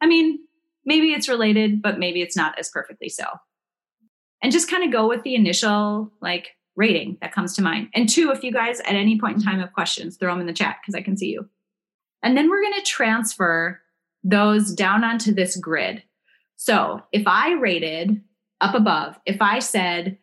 [0.00, 0.38] I mean,
[0.84, 3.24] maybe it's related, but maybe it's not as perfectly so
[4.44, 7.88] and just kind of go with the initial like rating that comes to mind.
[7.94, 10.46] And two, if you guys at any point in time have questions, throw them in
[10.46, 11.48] the chat because I can see you.
[12.22, 13.81] And then we're going to transfer
[14.24, 16.02] those down onto this grid.
[16.56, 18.20] So if I rated
[18.60, 20.18] up above, if I said,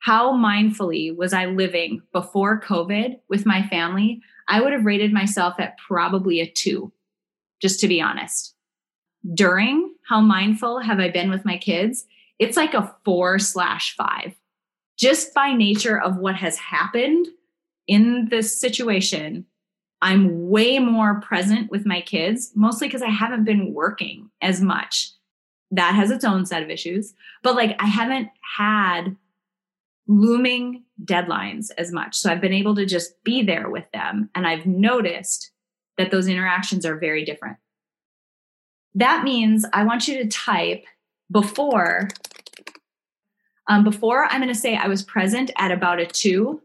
[0.00, 4.20] how mindfully was I living before COVID with my family?
[4.48, 6.92] I would have rated myself at probably a two,
[7.60, 8.54] just to be honest.
[9.34, 12.06] During, how mindful have I been with my kids?
[12.38, 14.34] it's like a four slash five.
[14.96, 17.26] Just by nature of what has happened
[17.86, 19.46] in this situation,
[20.00, 25.10] I'm way more present with my kids, mostly because I haven't been working as much.
[25.70, 27.14] that has its own set of issues.
[27.42, 29.16] But like I haven't had
[30.06, 32.16] looming deadlines as much.
[32.16, 34.30] So I've been able to just be there with them.
[34.34, 35.50] And I've noticed
[35.98, 37.58] that those interactions are very different.
[38.94, 40.84] That means I want you to type
[41.30, 42.08] before.
[43.68, 46.62] Um, before, I'm going to say I was present at about a two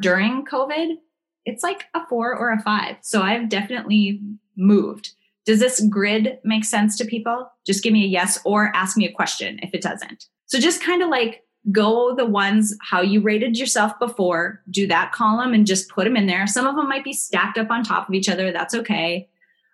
[0.00, 0.96] during COVID.
[1.44, 2.96] It's like a four or a five.
[3.00, 4.20] So I've definitely
[4.56, 5.10] moved.
[5.44, 7.50] Does this grid make sense to people?
[7.66, 10.26] Just give me a yes or ask me a question if it doesn't.
[10.46, 15.12] So just kind of like go the ones how you rated yourself before, do that
[15.12, 16.46] column and just put them in there.
[16.46, 18.52] Some of them might be stacked up on top of each other.
[18.52, 19.28] That's okay.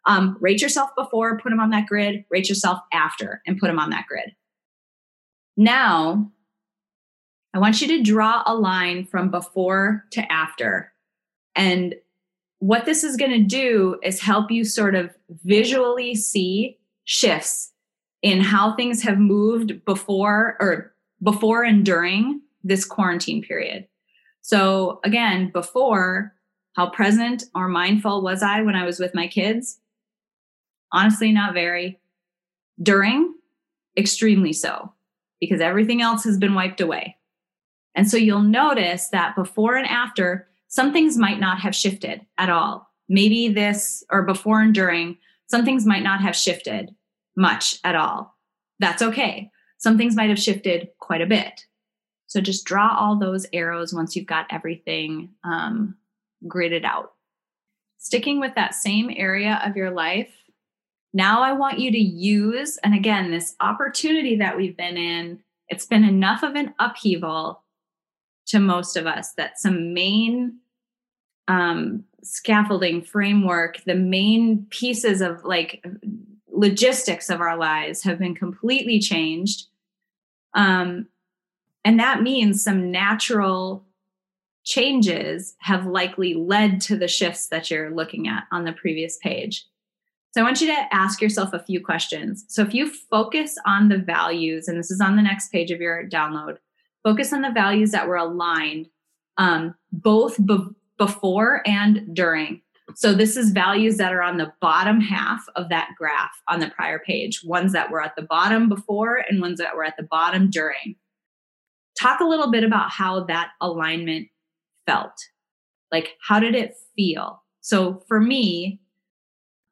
[0.07, 3.79] Um, rate yourself before, put them on that grid, rate yourself after, and put them
[3.79, 4.35] on that grid.
[5.57, 6.31] Now,
[7.53, 10.93] I want you to draw a line from before to after.
[11.55, 11.95] And
[12.59, 17.73] what this is going to do is help you sort of visually see shifts
[18.23, 23.87] in how things have moved before or before and during this quarantine period.
[24.41, 26.35] So, again, before,
[26.75, 29.79] how present or mindful was I when I was with my kids?
[30.93, 31.99] Honestly, not very.
[32.81, 33.35] During,
[33.97, 34.93] extremely so,
[35.41, 37.17] because everything else has been wiped away.
[37.95, 42.51] And so you'll notice that before and after, some things might not have shifted at
[42.51, 42.89] all.
[43.09, 46.95] Maybe this, or before and during, some things might not have shifted
[47.37, 48.37] much at all.
[48.79, 49.51] That's okay.
[49.79, 51.65] Some things might have shifted quite a bit.
[52.27, 55.97] So just draw all those arrows once you've got everything um,
[56.45, 57.13] gridded out.
[57.97, 60.31] Sticking with that same area of your life,
[61.15, 65.87] now I want you to use, and again, this opportunity that we've been in, it's
[65.87, 67.63] been enough of an upheaval
[68.49, 70.59] to most of us that some main
[71.49, 75.85] um, scaffolding framework, the main pieces of like
[76.51, 79.67] logistics of our lives have been completely changed.
[80.55, 81.07] Um,
[81.85, 83.85] and that means some natural
[84.65, 89.67] changes have likely led to the shifts that you're looking at on the previous page.
[90.33, 92.45] So I want you to ask yourself a few questions.
[92.49, 95.81] So if you focus on the values, and this is on the next page of
[95.81, 96.59] your download,
[97.05, 98.89] focus on the values that were aligned
[99.37, 100.67] um, both be-
[100.99, 102.63] before and during.
[102.95, 106.71] So this is values that are on the bottom half of that graph on the
[106.71, 110.03] prior page, ones that were at the bottom before and ones that were at the
[110.11, 110.97] bottom during.
[112.01, 114.29] Talk a little bit about how that alignment
[114.87, 115.13] felt.
[115.93, 117.43] Like, how did it feel?
[117.61, 118.81] So for me,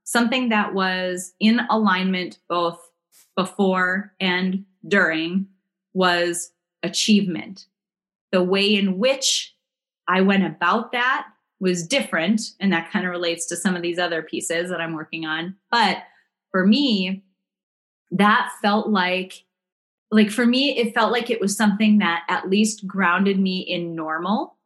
[0.04, 2.78] something that was in alignment both
[3.34, 5.46] before and during
[5.94, 6.52] was
[6.86, 7.66] achievement.
[8.32, 9.54] The way in which
[10.08, 11.26] I went about that
[11.60, 12.40] was different.
[12.60, 15.56] And that kind of relates to some of these other pieces that I'm working on.
[15.70, 15.98] But
[16.50, 17.24] for me,
[18.10, 19.44] that felt like,
[20.10, 23.94] like for me, it felt like it was something that at least grounded me in
[23.94, 24.56] normal.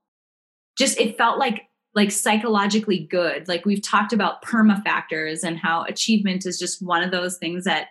[0.76, 3.48] Just it felt like like psychologically good.
[3.48, 7.64] Like we've talked about perma factors and how achievement is just one of those things
[7.64, 7.88] that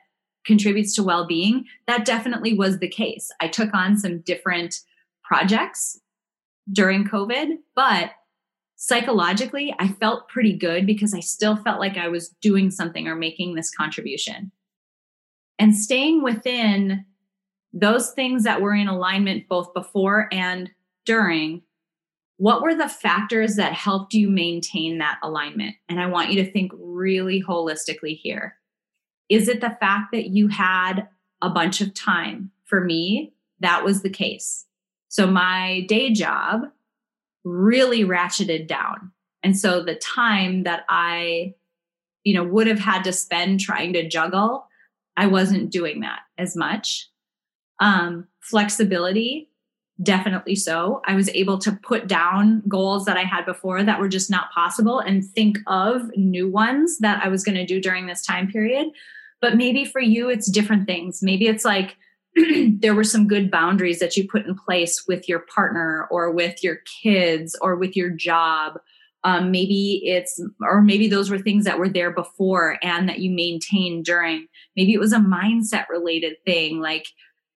[0.49, 1.63] contributes to well-being.
[1.85, 3.29] That definitely was the case.
[3.39, 4.79] I took on some different
[5.23, 6.01] projects
[6.71, 8.13] during COVID, but
[8.75, 13.15] psychologically, I felt pretty good because I still felt like I was doing something or
[13.15, 14.51] making this contribution.
[15.59, 17.05] And staying within
[17.71, 20.71] those things that were in alignment both before and
[21.05, 21.61] during,
[22.37, 25.75] what were the factors that helped you maintain that alignment?
[25.89, 28.55] And I want you to think really holistically here.
[29.29, 31.07] Is it the fact that you had
[31.41, 32.51] a bunch of time?
[32.65, 34.65] For me, that was the case.
[35.07, 36.63] So my day job
[37.43, 39.11] really ratcheted down.
[39.43, 41.55] And so the time that I,
[42.23, 44.67] you know, would have had to spend trying to juggle,
[45.15, 47.09] I wasn't doing that as much.
[47.79, 49.49] Um, flexibility,
[50.01, 51.01] definitely so.
[51.05, 54.51] I was able to put down goals that I had before that were just not
[54.51, 58.47] possible and think of new ones that I was going to do during this time
[58.49, 58.89] period.
[59.41, 61.21] But maybe for you, it's different things.
[61.21, 61.95] Maybe it's like,
[62.79, 66.63] there were some good boundaries that you put in place with your partner or with
[66.63, 68.79] your kids or with your job.
[69.23, 73.31] Um, maybe it's, or maybe those were things that were there before and that you
[73.31, 74.47] maintained during.
[74.75, 76.79] Maybe it was a mindset related thing.
[76.79, 77.07] Like,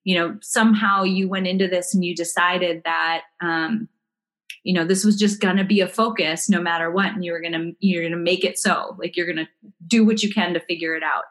[0.04, 3.88] you know, somehow you went into this and you decided that, um,
[4.64, 7.14] you know, this was just going to be a focus no matter what.
[7.14, 8.96] And you were going to, you're going to make it so.
[8.98, 9.48] Like, you're going to
[9.88, 11.24] do what you can to figure it out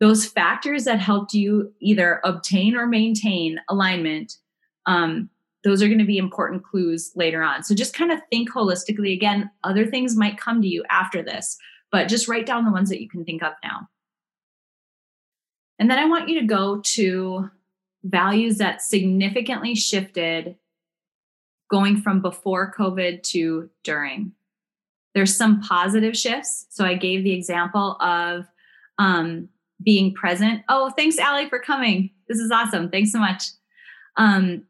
[0.00, 4.34] those factors that helped you either obtain or maintain alignment
[4.86, 5.28] um,
[5.64, 9.12] those are going to be important clues later on so just kind of think holistically
[9.12, 11.56] again other things might come to you after this
[11.92, 13.88] but just write down the ones that you can think of now
[15.78, 17.50] And then I want you to go to
[18.04, 20.56] values that significantly shifted
[21.70, 24.32] going from before COVID to during.
[25.14, 26.66] There's some positive shifts.
[26.70, 28.46] So I gave the example of
[28.98, 29.48] um,
[29.82, 30.62] being present.
[30.68, 32.10] Oh, thanks, Allie, for coming.
[32.28, 32.90] This is awesome.
[32.90, 33.44] Thanks so much.
[34.16, 34.64] Um,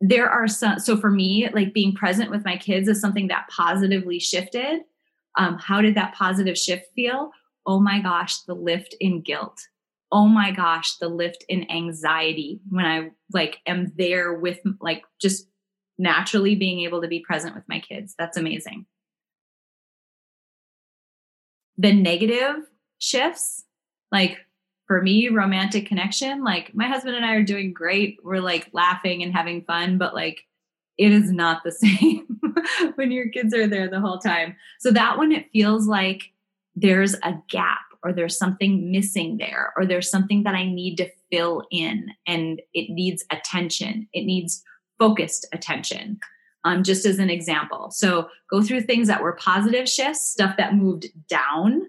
[0.00, 3.48] there are some, so for me, like being present with my kids is something that
[3.48, 4.80] positively shifted.
[5.36, 7.30] Um, how did that positive shift feel?
[7.66, 9.58] Oh my gosh, the lift in guilt.
[10.12, 15.48] Oh my gosh, the lift in anxiety when I like am there with like just
[15.98, 18.14] naturally being able to be present with my kids.
[18.18, 18.86] That's amazing.
[21.76, 22.56] The negative
[22.98, 23.63] shifts,
[24.14, 24.38] like
[24.86, 28.18] for me, romantic connection, like my husband and I are doing great.
[28.22, 30.44] We're like laughing and having fun, but like
[30.96, 32.26] it is not the same
[32.94, 34.54] when your kids are there the whole time.
[34.78, 36.32] So that one, it feels like
[36.76, 41.10] there's a gap or there's something missing there or there's something that I need to
[41.32, 44.08] fill in and it needs attention.
[44.12, 44.62] It needs
[44.98, 46.20] focused attention.
[46.66, 47.90] Um, just as an example.
[47.90, 51.82] So go through things that were positive shifts, stuff that moved down,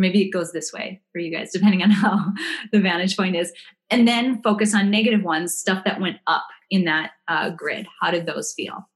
[0.00, 2.32] or maybe it goes this way for you guys, depending on how
[2.72, 3.52] the vantage point is.
[3.90, 7.86] And then focus on negative ones, stuff that went up in that uh, grid.
[8.00, 8.88] How did those feel?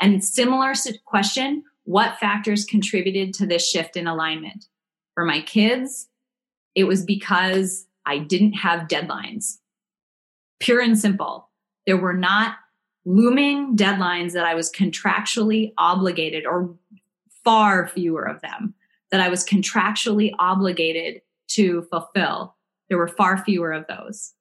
[0.00, 0.74] And similar
[1.06, 4.66] question what factors contributed to this shift in alignment?
[5.14, 6.08] For my kids,
[6.74, 9.58] it was because I didn't have deadlines.
[10.60, 11.48] Pure and simple.
[11.86, 12.56] There were not
[13.04, 16.74] looming deadlines that I was contractually obligated, or
[17.42, 18.74] far fewer of them,
[19.10, 22.56] that I was contractually obligated to fulfill.
[22.88, 24.32] There were far fewer of those.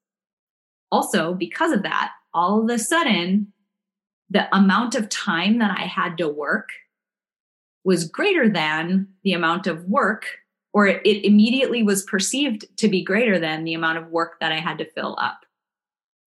[0.91, 3.51] Also, because of that, all of a sudden,
[4.29, 6.69] the amount of time that I had to work
[7.83, 10.25] was greater than the amount of work,
[10.73, 14.59] or it, immediately was perceived to be greater than the amount of work that I
[14.59, 15.45] had to fill up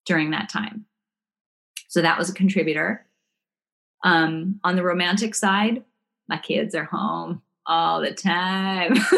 [0.05, 0.87] during that time.
[1.89, 3.07] So that was a contributor.
[4.03, 5.85] Um, on the romantic side,
[6.29, 8.95] my kids are home all the time.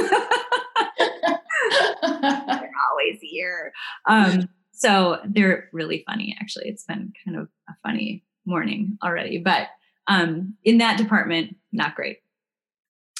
[2.02, 3.72] they're always here.
[4.06, 6.68] Um, so they're really funny, actually.
[6.68, 9.68] It's been kind of a funny morning already, but
[10.06, 12.18] um, in that department, not great.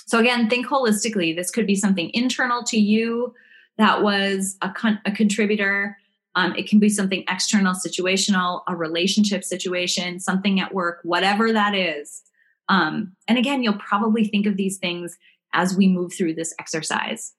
[0.07, 1.35] So again, think holistically.
[1.35, 3.35] This could be something internal to you
[3.79, 5.97] that was a, con- a contributor
[6.37, 11.75] um, it can be something external, situational, a relationship situation, something at work, whatever that
[11.75, 12.23] is.
[12.69, 15.17] Um, and again, you'll probably think of these things
[15.53, 17.33] as we move through this exercise.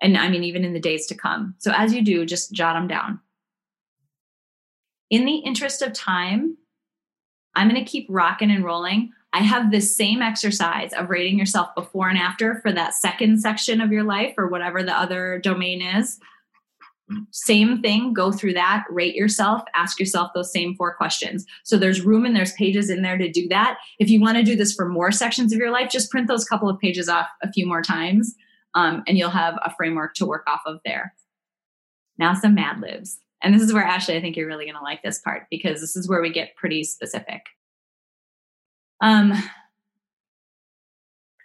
[0.00, 1.54] And I mean, even in the days to come.
[1.58, 3.20] So as you do, just jot them down.
[5.10, 6.56] In the interest of time,
[7.54, 9.12] I'm going to keep rocking and rolling.
[9.32, 13.80] I have this same exercise of rating yourself before and after for that second section
[13.80, 16.18] of your life or whatever the other domain is
[17.30, 21.44] same thing go through that rate yourself ask yourself those same four questions.
[21.62, 23.78] So there's room and there's pages in there to do that.
[23.98, 26.44] If you want to do this for more sections of your life just print those
[26.44, 28.34] couple of pages off a few more times
[28.74, 31.14] um, and you'll have a framework to work off of there.
[32.18, 33.18] Now some mad libs.
[33.42, 35.80] And this is where ashley i think you're really going to like this part because
[35.80, 37.42] this is where we get pretty specific.
[39.00, 39.34] Um,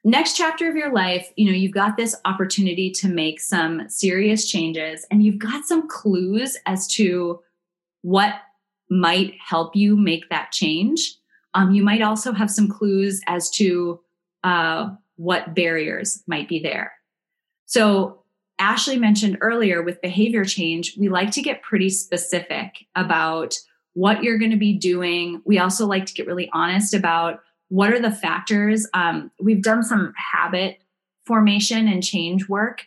[0.04, 4.50] next chapter of your life, you know, you've got this opportunity to make some serious
[4.50, 7.40] changes and you've got some clues as to
[8.02, 8.36] what
[8.90, 11.16] might help you make that change.
[11.54, 14.00] Um, you might also have some clues as to
[14.44, 16.94] uh, what barriers might be there.
[17.66, 18.16] So,
[18.58, 23.56] Ashley mentioned earlier with behavior change, we like to get pretty specific about
[23.94, 25.42] what you're going to be doing.
[25.46, 27.40] We also like to get really honest about
[27.70, 28.88] what are the factors?
[28.94, 30.80] Um, we've done some habit
[31.26, 32.86] formation and change work,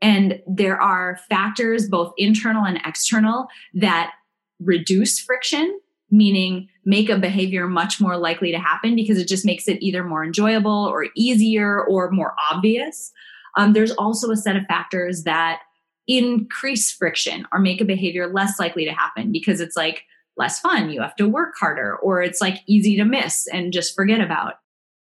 [0.00, 4.12] and there are factors, both internal and external, that
[4.60, 9.68] reduce friction, meaning make a behavior much more likely to happen because it just makes
[9.68, 13.12] it either more enjoyable or easier or more obvious.
[13.56, 15.60] Um, there's also a set of factors that
[16.06, 20.04] increase friction or make a behavior less likely to happen because it's like,
[20.38, 20.90] less fun.
[20.90, 24.54] You have to work harder, or it's like easy to miss and just forget about.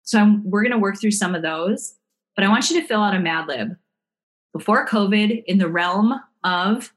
[0.03, 1.95] So I'm, we're going to work through some of those,
[2.35, 3.75] but I want you to fill out a Mad Lib.
[4.53, 6.93] Before COVID, in the realm of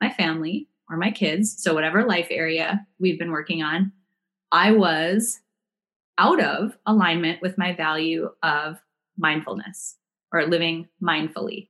[0.00, 3.92] my family or my kids, so whatever life area we've been working on,
[4.52, 5.40] I was
[6.18, 8.78] out of alignment with my value of
[9.16, 9.96] mindfulness
[10.32, 11.68] or living mindfully.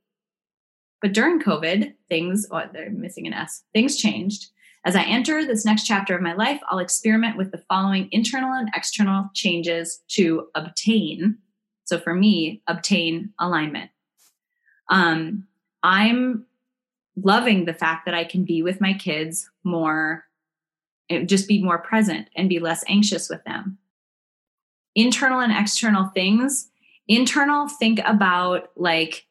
[1.00, 4.50] But during COVID, things, oh, they're missing an S, things changed.
[4.86, 8.52] As I enter this next chapter of my life, I'll experiment with the following internal
[8.52, 11.38] and external changes to obtain.
[11.84, 13.90] So for me, obtain alignment.
[14.90, 15.46] Um,
[15.82, 16.44] I'm
[17.16, 20.24] loving the fact that I can be with my kids more,
[21.26, 23.78] just be more present and be less anxious with them.
[24.94, 26.70] Internal and external things.
[27.08, 29.26] Internal, think about like,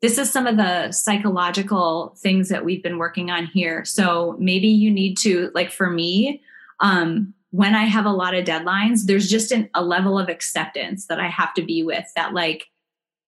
[0.00, 3.84] this is some of the psychological things that we've been working on here.
[3.84, 6.42] So maybe you need to, like for me,
[6.80, 11.06] um, when I have a lot of deadlines, there's just an, a level of acceptance
[11.06, 12.66] that I have to be with that, like,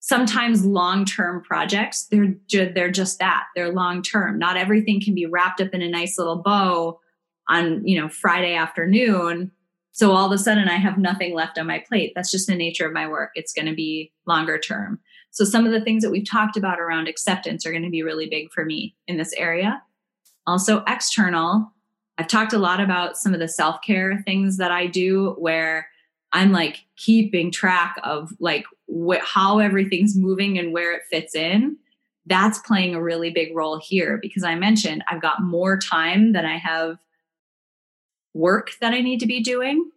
[0.02, 5.26] sometimes long-term projects they're ju- they're just that they're long term not everything can be
[5.26, 6.98] wrapped up in a nice little bow
[7.50, 9.50] on you know friday afternoon
[9.92, 12.12] so all of a sudden i have nothing left on my plate.
[12.14, 13.32] That's just the nature of my work.
[13.34, 15.00] It's going to be longer term
[15.30, 18.02] so some of the things that we've talked about around acceptance are going to be
[18.02, 19.82] really big for me in this area.
[20.46, 21.72] Also external
[22.20, 25.88] i've talked a lot about some of the self-care things that i do where
[26.32, 28.64] i'm like keeping track of like
[29.22, 31.76] how everything's moving and where it fits in.
[32.26, 36.44] That's playing a really big role here because i mentioned i've got more time than
[36.44, 36.98] i have
[38.34, 39.90] work that i need to be doing.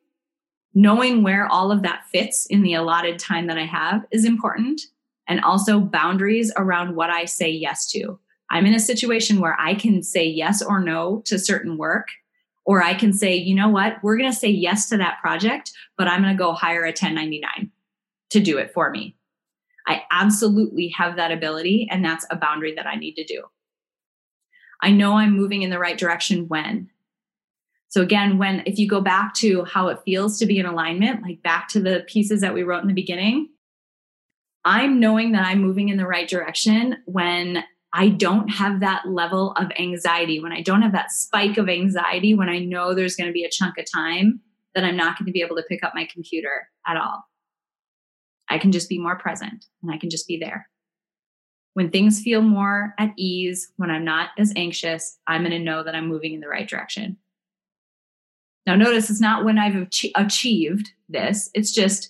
[0.75, 4.81] Knowing where all of that fits in the allotted time that i have is important
[5.27, 8.19] and also boundaries around what i say yes to
[8.49, 12.07] i'm in a situation where i can say yes or no to certain work
[12.65, 15.71] or i can say you know what we're going to say yes to that project
[15.97, 17.71] but i'm going to go hire a 1099
[18.33, 19.15] to do it for me.
[19.87, 23.43] I absolutely have that ability, and that's a boundary that I need to do.
[24.81, 26.89] I know I'm moving in the right direction when.
[27.89, 31.21] So, again, when if you go back to how it feels to be in alignment,
[31.21, 33.49] like back to the pieces that we wrote in the beginning,
[34.65, 39.51] I'm knowing that I'm moving in the right direction when I don't have that level
[39.51, 43.27] of anxiety, when I don't have that spike of anxiety, when I know there's going
[43.27, 44.41] to be a chunk of time
[44.73, 47.23] that I'm not going to be able to pick up my computer at all.
[48.49, 50.67] I can just be more present and I can just be there.
[51.75, 55.83] When things feel more at ease, when I'm not as anxious, I'm going to know
[55.83, 57.17] that I'm moving in the right direction.
[58.65, 62.09] Now, notice it's not when I've achieved this, it's just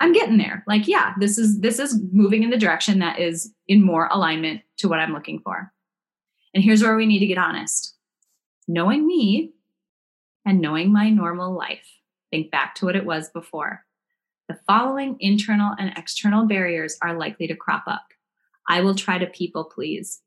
[0.00, 0.64] I'm getting there.
[0.66, 4.62] Like, yeah, this is this is moving in the direction that is in more alignment
[4.78, 5.72] to what I'm looking for.
[6.52, 7.96] And here's where we need to get honest.
[8.68, 9.52] Knowing me
[10.44, 11.86] and knowing my normal life.
[12.30, 13.84] Think back to what it was before
[14.48, 18.04] the following internal and external barriers are likely to crop up.
[18.68, 20.20] I will try to people please.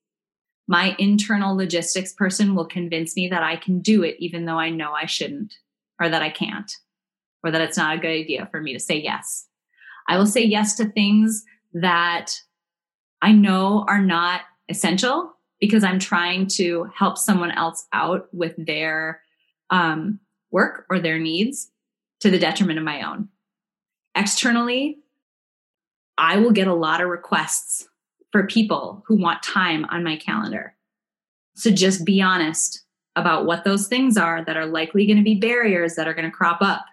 [0.67, 4.69] My internal logistics person will convince me that I can do it even though I
[4.69, 5.53] know I shouldn't,
[6.01, 6.71] or that I can't,
[7.43, 9.47] or that it's not a good idea for me to say yes.
[10.07, 11.43] I will say yes to things
[11.73, 12.39] that
[13.21, 19.21] I know are not essential because I'm trying to help someone else out with their
[19.69, 20.19] um,
[20.51, 21.71] work or their needs
[22.21, 23.29] to the detriment of my own.
[24.15, 24.99] Externally,
[26.17, 27.87] I will get a lot of requests
[28.31, 30.75] for people who want time on my calendar.
[31.55, 32.83] So just be honest
[33.15, 36.29] about what those things are that are likely going to be barriers that are going
[36.29, 36.85] to crop up.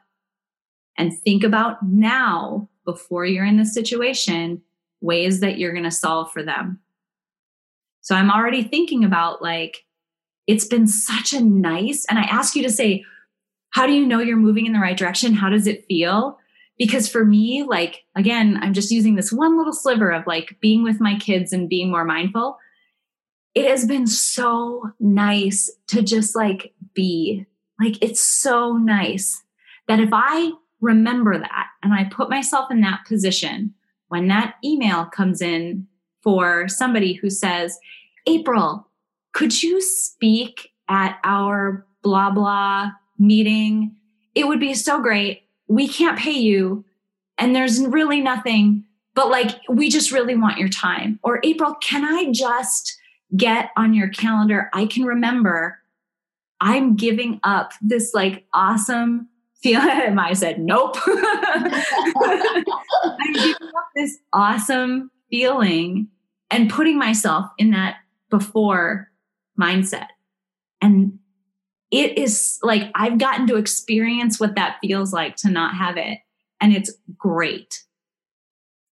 [0.97, 4.63] And think about now, before you're in this situation,
[5.01, 6.81] ways that you're going to solve for them.
[8.01, 9.85] So I'm already thinking about like,
[10.47, 13.05] it's been such a nice, and I ask you to say,
[13.71, 15.33] how do you know you're moving in the right direction?
[15.33, 16.39] How does it feel?
[16.79, 20.83] because for me like again i'm just using this one little sliver of like being
[20.83, 22.59] with my kids and being more mindful
[23.55, 27.47] it has been so nice to just like be
[27.81, 29.43] like it's so nice
[29.89, 30.51] that if i
[30.85, 33.73] remember that and i put myself in that position
[34.09, 35.87] when that email comes in
[36.23, 37.79] for somebody who says
[38.27, 38.87] april
[39.33, 43.95] could you speak at our blah blah meeting
[44.35, 46.85] it would be so great we can't pay you
[47.39, 51.19] and there's really nothing, but like, we just really want your time.
[51.23, 52.97] Or April, can I just
[53.37, 54.71] get on your calendar?
[54.73, 55.79] I can remember
[56.61, 59.29] I'm giving up this like awesome
[59.65, 60.97] And I said, nope.
[61.07, 61.75] Giving
[63.77, 66.09] up this awesome feeling
[66.51, 67.97] and putting myself in that
[68.31, 69.11] before
[69.59, 70.09] mindset.
[70.81, 71.19] And
[71.91, 76.19] it is like I've gotten to experience what that feels like to not have it.
[76.61, 77.85] And it's great.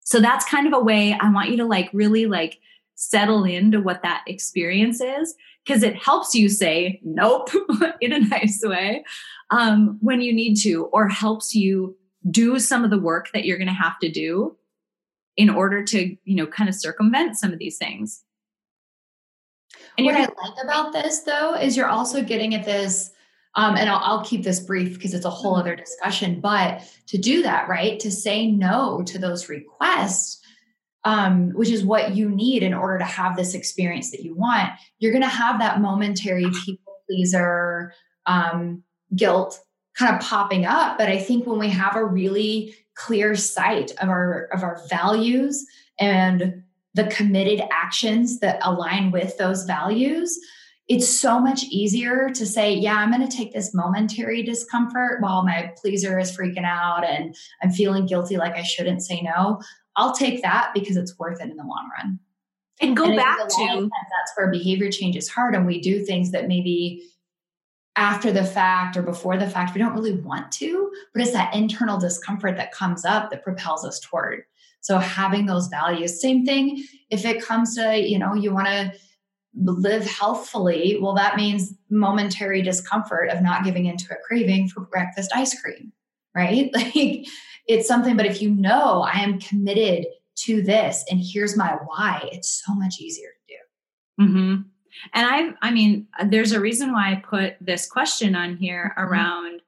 [0.03, 2.59] So that's kind of a way I want you to like really like
[2.95, 7.49] settle into what that experience is because it helps you say nope
[8.01, 9.03] in a nice way
[9.49, 11.95] um, when you need to, or helps you
[12.29, 14.57] do some of the work that you're going to have to do
[15.35, 18.23] in order to, you know, kind of circumvent some of these things.
[19.97, 23.11] And what I like about this though is you're also getting at this,
[23.55, 26.39] um, and I'll, I'll keep this brief because it's a whole other discussion.
[26.39, 30.41] But to do that, right, to say no to those requests,
[31.03, 34.71] um, which is what you need in order to have this experience that you want,
[34.99, 37.93] you're going to have that momentary people pleaser
[38.25, 38.83] um,
[39.15, 39.59] guilt
[39.97, 40.97] kind of popping up.
[40.97, 45.65] But I think when we have a really clear sight of our of our values
[45.99, 50.39] and the committed actions that align with those values,
[50.87, 55.43] it's so much easier to say, yeah, I'm going to take this momentary discomfort while
[55.43, 59.61] my pleaser is freaking out and I'm feeling guilty like I shouldn't say no.
[59.95, 62.19] I'll take that because it's worth it in the long run.
[62.79, 66.31] And go and back to that's where behavior change is hard and we do things
[66.31, 67.03] that maybe
[67.97, 71.53] after the fact or before the fact we don't really want to, but it's that
[71.53, 74.43] internal discomfort that comes up that propels us toward.
[74.81, 78.93] So having those values, same thing if it comes to, you know, you want to
[79.55, 85.31] live healthfully, well, that means momentary discomfort of not giving into a craving for breakfast
[85.33, 85.91] ice cream,
[86.35, 86.71] right?
[86.75, 87.25] Like
[87.67, 90.05] it's something, but if you know I am committed
[90.43, 94.23] to this and here's my why, it's so much easier to do.
[94.23, 94.61] Mm-hmm.
[95.13, 95.25] And
[95.61, 99.09] I, I mean, there's a reason why I put this question on here mm-hmm.
[99.09, 99.61] around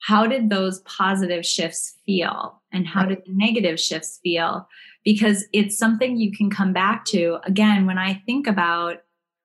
[0.00, 4.68] how did those positive shifts feel and how did the negative shifts feel?
[5.02, 7.38] Because it's something you can come back to.
[7.44, 8.98] Again, when I think about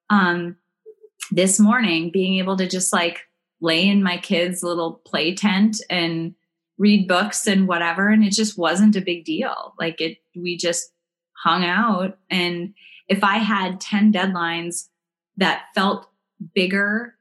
[0.09, 0.57] um,
[1.31, 3.19] this morning being able to just like
[3.61, 6.33] lay in my kids' little play tent and
[6.79, 10.91] read books and whatever and it just wasn't a big deal like it we just
[11.43, 12.73] hung out and
[13.09, 14.87] if i had 10 deadlines
[15.39, 16.07] that felt
[16.53, 17.15] bigger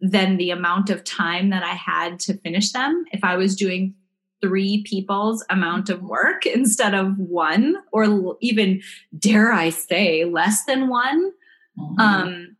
[0.00, 3.04] than the amount of time that i had to finish them.
[3.12, 3.94] If i was doing
[4.42, 8.82] three people's amount of work instead of one or even
[9.18, 11.32] dare i say less than one
[11.78, 12.00] mm-hmm.
[12.00, 12.56] um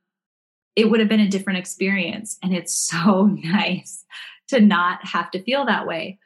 [0.77, 2.39] it would have been a different experience.
[2.43, 4.05] And it's so nice
[4.49, 6.19] to not have to feel that way.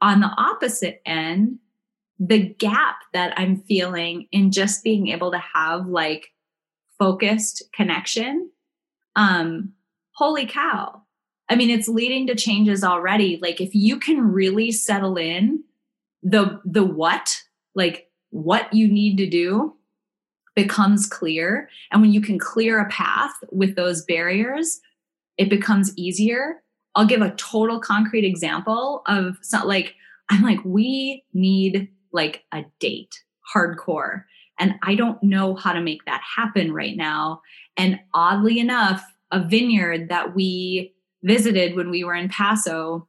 [0.00, 1.58] On the opposite end,
[2.18, 6.28] the gap that I'm feeling in just being able to have like
[6.98, 8.50] focused connection,
[9.16, 9.72] um,
[10.12, 11.02] holy cow.
[11.48, 13.38] I mean, it's leading to changes already.
[13.40, 15.62] Like if you can really settle in
[16.22, 17.36] the the what,
[17.74, 19.74] like what you need to do
[20.54, 21.68] becomes clear.
[21.90, 24.80] And when you can clear a path with those barriers,
[25.36, 26.62] it becomes easier
[26.94, 29.94] I'll give a total concrete example of some, like,
[30.30, 33.22] I'm like, we need like a date
[33.54, 34.24] hardcore.
[34.58, 37.42] And I don't know how to make that happen right now.
[37.76, 43.08] And oddly enough, a vineyard that we visited when we were in Paso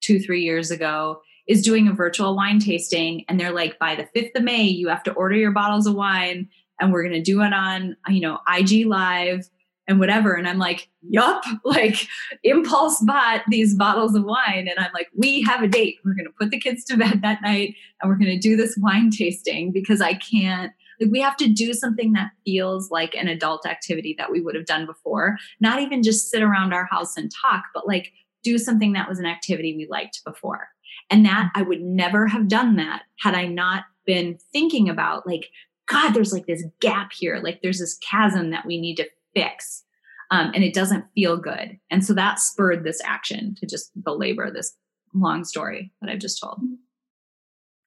[0.00, 3.24] two, three years ago is doing a virtual wine tasting.
[3.28, 5.94] And they're like, by the 5th of May, you have to order your bottles of
[5.94, 6.48] wine
[6.80, 9.48] and we're going to do it on, you know, IG Live
[9.88, 10.34] and whatever.
[10.34, 12.06] And I'm like, yup, like
[12.44, 14.68] impulse bought these bottles of wine.
[14.68, 15.96] And I'm like, we have a date.
[16.04, 18.54] We're going to put the kids to bed that night and we're going to do
[18.54, 20.72] this wine tasting because I can't,
[21.10, 24.66] we have to do something that feels like an adult activity that we would have
[24.66, 25.36] done before.
[25.60, 29.18] Not even just sit around our house and talk, but like do something that was
[29.18, 30.68] an activity we liked before.
[31.10, 35.48] And that I would never have done that had I not been thinking about like,
[35.86, 37.40] God, there's like this gap here.
[37.42, 39.84] Like there's this chasm that we need to fix.
[40.30, 41.78] Um, and it doesn't feel good.
[41.90, 44.74] And so that spurred this action to just belabor this
[45.14, 46.60] long story that I've just told.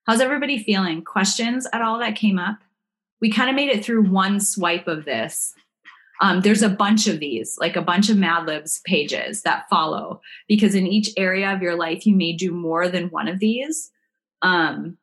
[0.07, 1.03] How's everybody feeling?
[1.03, 2.57] Questions at all that came up?
[3.21, 5.53] We kind of made it through one swipe of this.
[6.21, 10.21] Um, there's a bunch of these, like a bunch of Mad Libs pages that follow,
[10.47, 13.89] because in each area of your life, you may do more than one of these.
[14.43, 14.97] Um,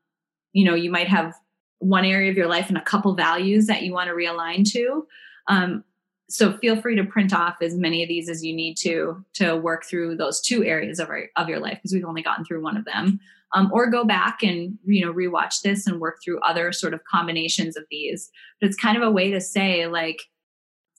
[0.52, 1.34] you know, you might have
[1.80, 5.06] one area of your life and a couple values that you want to realign to.
[5.48, 5.84] Um,
[6.30, 9.56] so feel free to print off as many of these as you need to to
[9.56, 12.62] work through those two areas of, our, of your life because we've only gotten through
[12.62, 13.18] one of them.
[13.54, 17.00] Um, or go back and you know rewatch this and work through other sort of
[17.10, 18.30] combinations of these.
[18.60, 20.18] But it's kind of a way to say like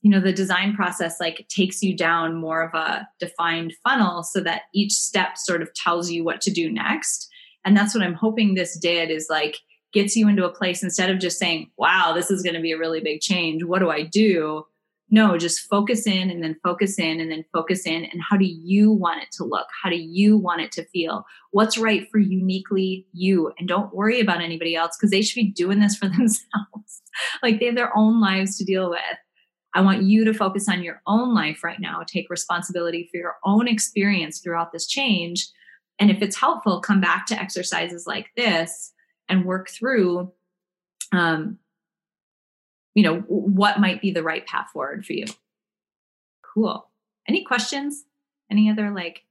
[0.02, 4.40] you know the design process like takes you down more of a defined funnel so
[4.42, 7.30] that each step sort of tells you what to do next.
[7.66, 9.58] And that's what i'm hoping this did is like
[9.94, 12.72] gets you into a place instead of just saying wow this is going to be
[12.72, 13.64] a really big change.
[13.64, 14.66] What do i do
[15.12, 18.06] no just focus in and then focus in and then focus in.
[18.06, 19.68] And how do you want it to look?
[19.82, 21.26] How do you want it to feel?
[21.52, 23.52] What's right for uniquely you?
[23.58, 27.02] And don't worry about anybody else because they should be doing this for themselves.
[27.42, 29.00] Like they have their own lives to deal with.
[29.76, 32.02] I want you to focus on your own life right now.
[32.06, 35.48] Take responsibility for your own experience throughout this change.
[36.00, 38.94] And if it's helpful come back to exercises like this
[39.28, 40.32] and work through
[41.12, 41.58] um,
[43.00, 45.26] you know what might be the right path forward for you
[46.44, 46.90] cool
[47.28, 48.04] any questions
[48.52, 49.24] any other like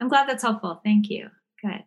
[0.00, 1.28] i'm glad that's helpful thank you
[1.60, 1.82] good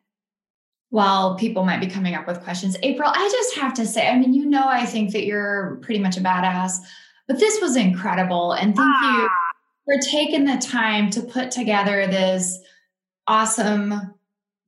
[0.89, 2.75] while people might be coming up with questions.
[2.81, 5.99] April, I just have to say, I mean, you know, I think that you're pretty
[5.99, 6.77] much a badass,
[7.27, 8.53] but this was incredible.
[8.53, 9.21] And thank ah.
[9.21, 9.29] you
[9.85, 12.59] for taking the time to put together this
[13.27, 14.15] awesome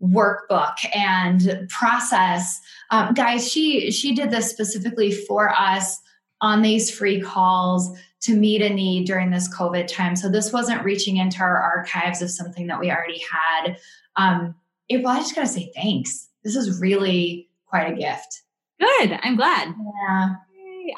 [0.02, 2.60] workbook and process.
[2.92, 6.00] Um, guys, she she did this specifically for us
[6.42, 10.16] on these free calls to meet a need during this COVID time.
[10.16, 13.78] So this wasn't reaching into our archives of something that we already had.
[14.16, 14.56] Um,
[14.90, 16.30] April, I just gotta say thanks.
[16.44, 18.44] This is really quite a gift.
[18.80, 19.20] Good.
[19.24, 19.70] I'm glad.
[19.70, 20.30] Yeah.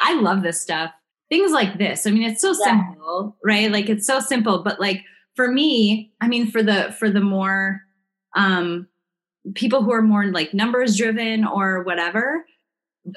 [0.02, 0.92] I love this stuff.
[1.30, 2.08] Things like this.
[2.08, 2.90] I mean, it's so yeah.
[2.90, 3.72] simple, right?
[3.72, 5.02] Like it's so simple, but like
[5.36, 7.82] for me, I mean, for the for the more
[8.36, 8.88] um
[9.56, 12.46] people who are more like numbers driven or whatever,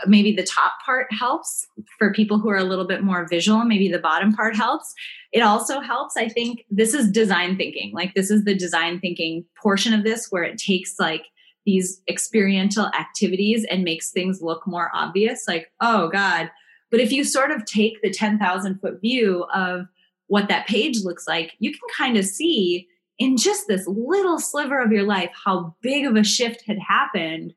[0.07, 1.67] maybe the top part helps
[1.99, 4.95] for people who are a little bit more visual maybe the bottom part helps.
[5.33, 9.45] It also helps i think this is design thinking like this is the design thinking
[9.61, 11.27] portion of this where it takes like
[11.67, 16.51] these experiential activities and makes things look more obvious like oh god.
[16.91, 19.87] But if you sort of take the 10,000 foot view of
[20.29, 24.81] what that page looks like you can kind of see in just this little sliver
[24.81, 27.55] of your life how big of a shift had happened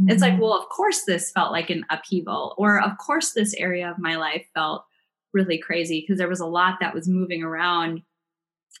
[0.00, 0.10] Mm-hmm.
[0.10, 0.42] It's like, mm-hmm.
[0.42, 4.16] well, of course this felt like an upheaval, or of course this area of my
[4.16, 4.84] life felt
[5.32, 8.02] really crazy because there was a lot that was moving around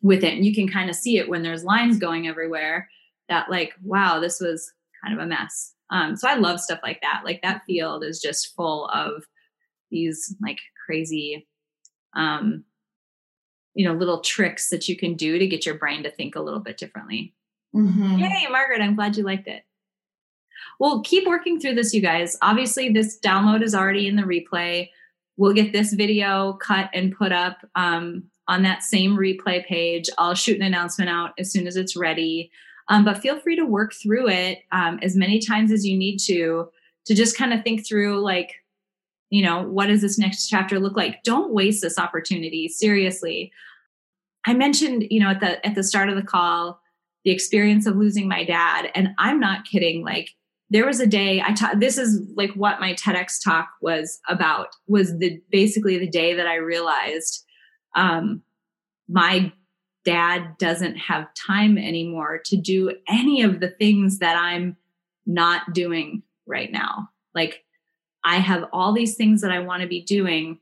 [0.02, 0.34] with it.
[0.34, 2.88] And you can kind of see it when there's lines going everywhere
[3.28, 5.74] that, like, wow, this was kind of a mess.
[5.90, 7.22] Um, so I love stuff like that.
[7.24, 9.24] Like that field is just full of
[9.90, 11.46] these like crazy,
[12.14, 12.64] um,
[13.74, 16.42] you know, little tricks that you can do to get your brain to think a
[16.42, 17.34] little bit differently.
[17.74, 18.18] Mm-hmm.
[18.18, 19.62] Yay, Margaret, I'm glad you liked it.
[20.78, 22.36] We'll keep working through this, you guys.
[22.40, 24.90] Obviously, this download is already in the replay.
[25.36, 30.08] We'll get this video cut and put up um, on that same replay page.
[30.18, 32.50] I'll shoot an announcement out as soon as it's ready.
[32.88, 36.18] Um, but feel free to work through it um, as many times as you need
[36.20, 36.70] to,
[37.06, 38.54] to just kind of think through, like,
[39.30, 41.22] you know, what does this next chapter look like?
[41.22, 42.66] Don't waste this opportunity.
[42.68, 43.52] Seriously.
[44.46, 46.80] I mentioned, you know, at the at the start of the call,
[47.24, 50.02] the experience of losing my dad, and I'm not kidding.
[50.02, 50.30] Like
[50.70, 54.68] there was a day I taught this is like what my TEDx talk was about
[54.86, 57.44] was the basically the day that I realized
[57.94, 58.42] um
[59.08, 59.52] my
[60.04, 64.76] dad doesn't have time anymore to do any of the things that I'm
[65.26, 67.10] not doing right now.
[67.34, 67.64] Like
[68.24, 70.58] I have all these things that I want to be doing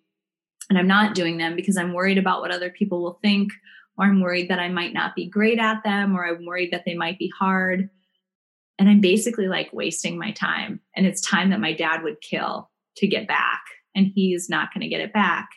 [0.69, 3.53] and I'm not doing them because I'm worried about what other people will think
[3.97, 6.85] or I'm worried that I might not be great at them or I'm worried that
[6.85, 7.89] they might be hard
[8.79, 10.81] and I'm basically like wasting my time.
[10.95, 13.63] And it's time that my dad would kill to get back.
[13.95, 15.49] And he's not going to get it back.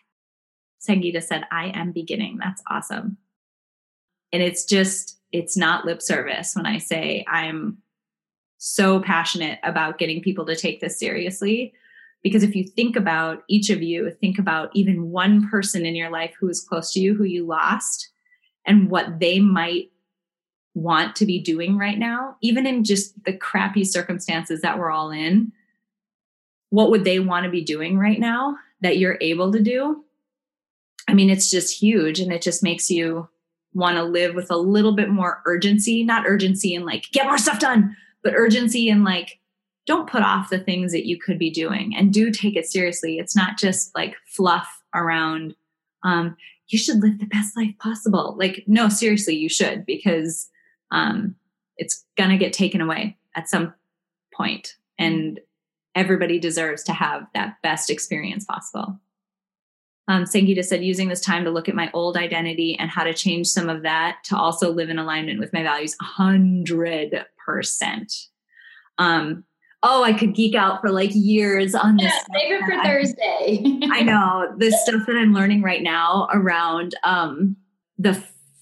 [0.87, 2.37] Sangita said, I am beginning.
[2.37, 3.17] That's awesome.
[4.31, 7.79] And it's just, it's not lip service when I say I'm
[8.57, 11.73] so passionate about getting people to take this seriously.
[12.23, 16.09] Because if you think about each of you, think about even one person in your
[16.09, 18.09] life who is close to you, who you lost,
[18.65, 19.89] and what they might
[20.75, 25.11] want to be doing right now, even in just the crappy circumstances that we're all
[25.11, 25.51] in,
[26.69, 30.03] what would they want to be doing right now that you're able to do?
[31.07, 33.27] I mean, it's just huge and it just makes you
[33.73, 37.37] want to live with a little bit more urgency, not urgency and like get more
[37.37, 39.39] stuff done, but urgency and like
[39.85, 43.17] don't put off the things that you could be doing and do take it seriously.
[43.17, 45.55] It's not just like fluff around
[46.03, 46.35] um
[46.67, 48.35] you should live the best life possible.
[48.37, 50.49] Like no, seriously, you should because
[50.91, 51.35] um,
[51.77, 53.73] it's going to get taken away at some
[54.33, 55.39] point and
[55.95, 58.99] everybody deserves to have that best experience possible
[60.09, 63.13] um, Sangita said, using this time to look at my old identity and how to
[63.13, 68.27] change some of that to also live in alignment with my values 100%.
[68.97, 69.43] Um,
[69.83, 72.11] oh, I could geek out for like years on this.
[72.11, 73.61] Yeah, save it for Thursday.
[73.91, 77.55] I know the stuff that I'm learning right now around um,
[77.99, 78.15] the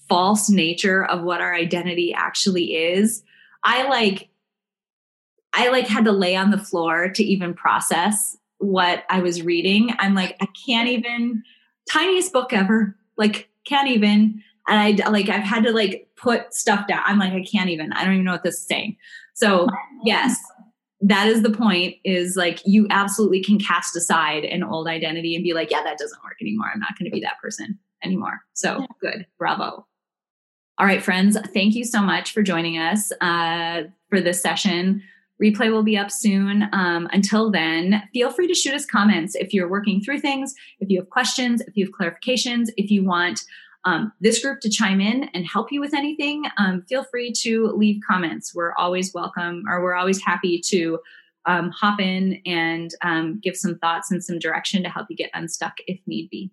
[0.08, 3.22] false nature of what our identity actually is
[3.64, 4.28] i like
[5.52, 9.90] i like had to lay on the floor to even process what i was reading.
[9.98, 11.42] I'm like i can't even
[11.90, 14.42] tiniest book ever like can't even.
[14.66, 17.02] And i like i've had to like put stuff down.
[17.04, 17.92] I'm like i can't even.
[17.92, 18.96] I don't even know what this is saying.
[19.34, 19.68] So
[20.04, 20.38] yes
[21.00, 25.44] that is the point is like you absolutely can cast aside an old identity and
[25.44, 26.66] be like yeah that doesn't work anymore.
[26.72, 28.40] I'm not going to be that person anymore.
[28.54, 29.26] So good.
[29.38, 29.86] Bravo
[30.78, 35.02] all right, friends, thank you so much for joining us uh, for this session.
[35.42, 36.68] Replay will be up soon.
[36.72, 40.88] Um, until then, feel free to shoot us comments if you're working through things, if
[40.88, 43.40] you have questions, if you have clarifications, if you want
[43.84, 47.72] um, this group to chime in and help you with anything, um, feel free to
[47.76, 48.54] leave comments.
[48.54, 51.00] We're always welcome, or we're always happy to
[51.46, 55.30] um, hop in and um, give some thoughts and some direction to help you get
[55.34, 56.52] unstuck if need be.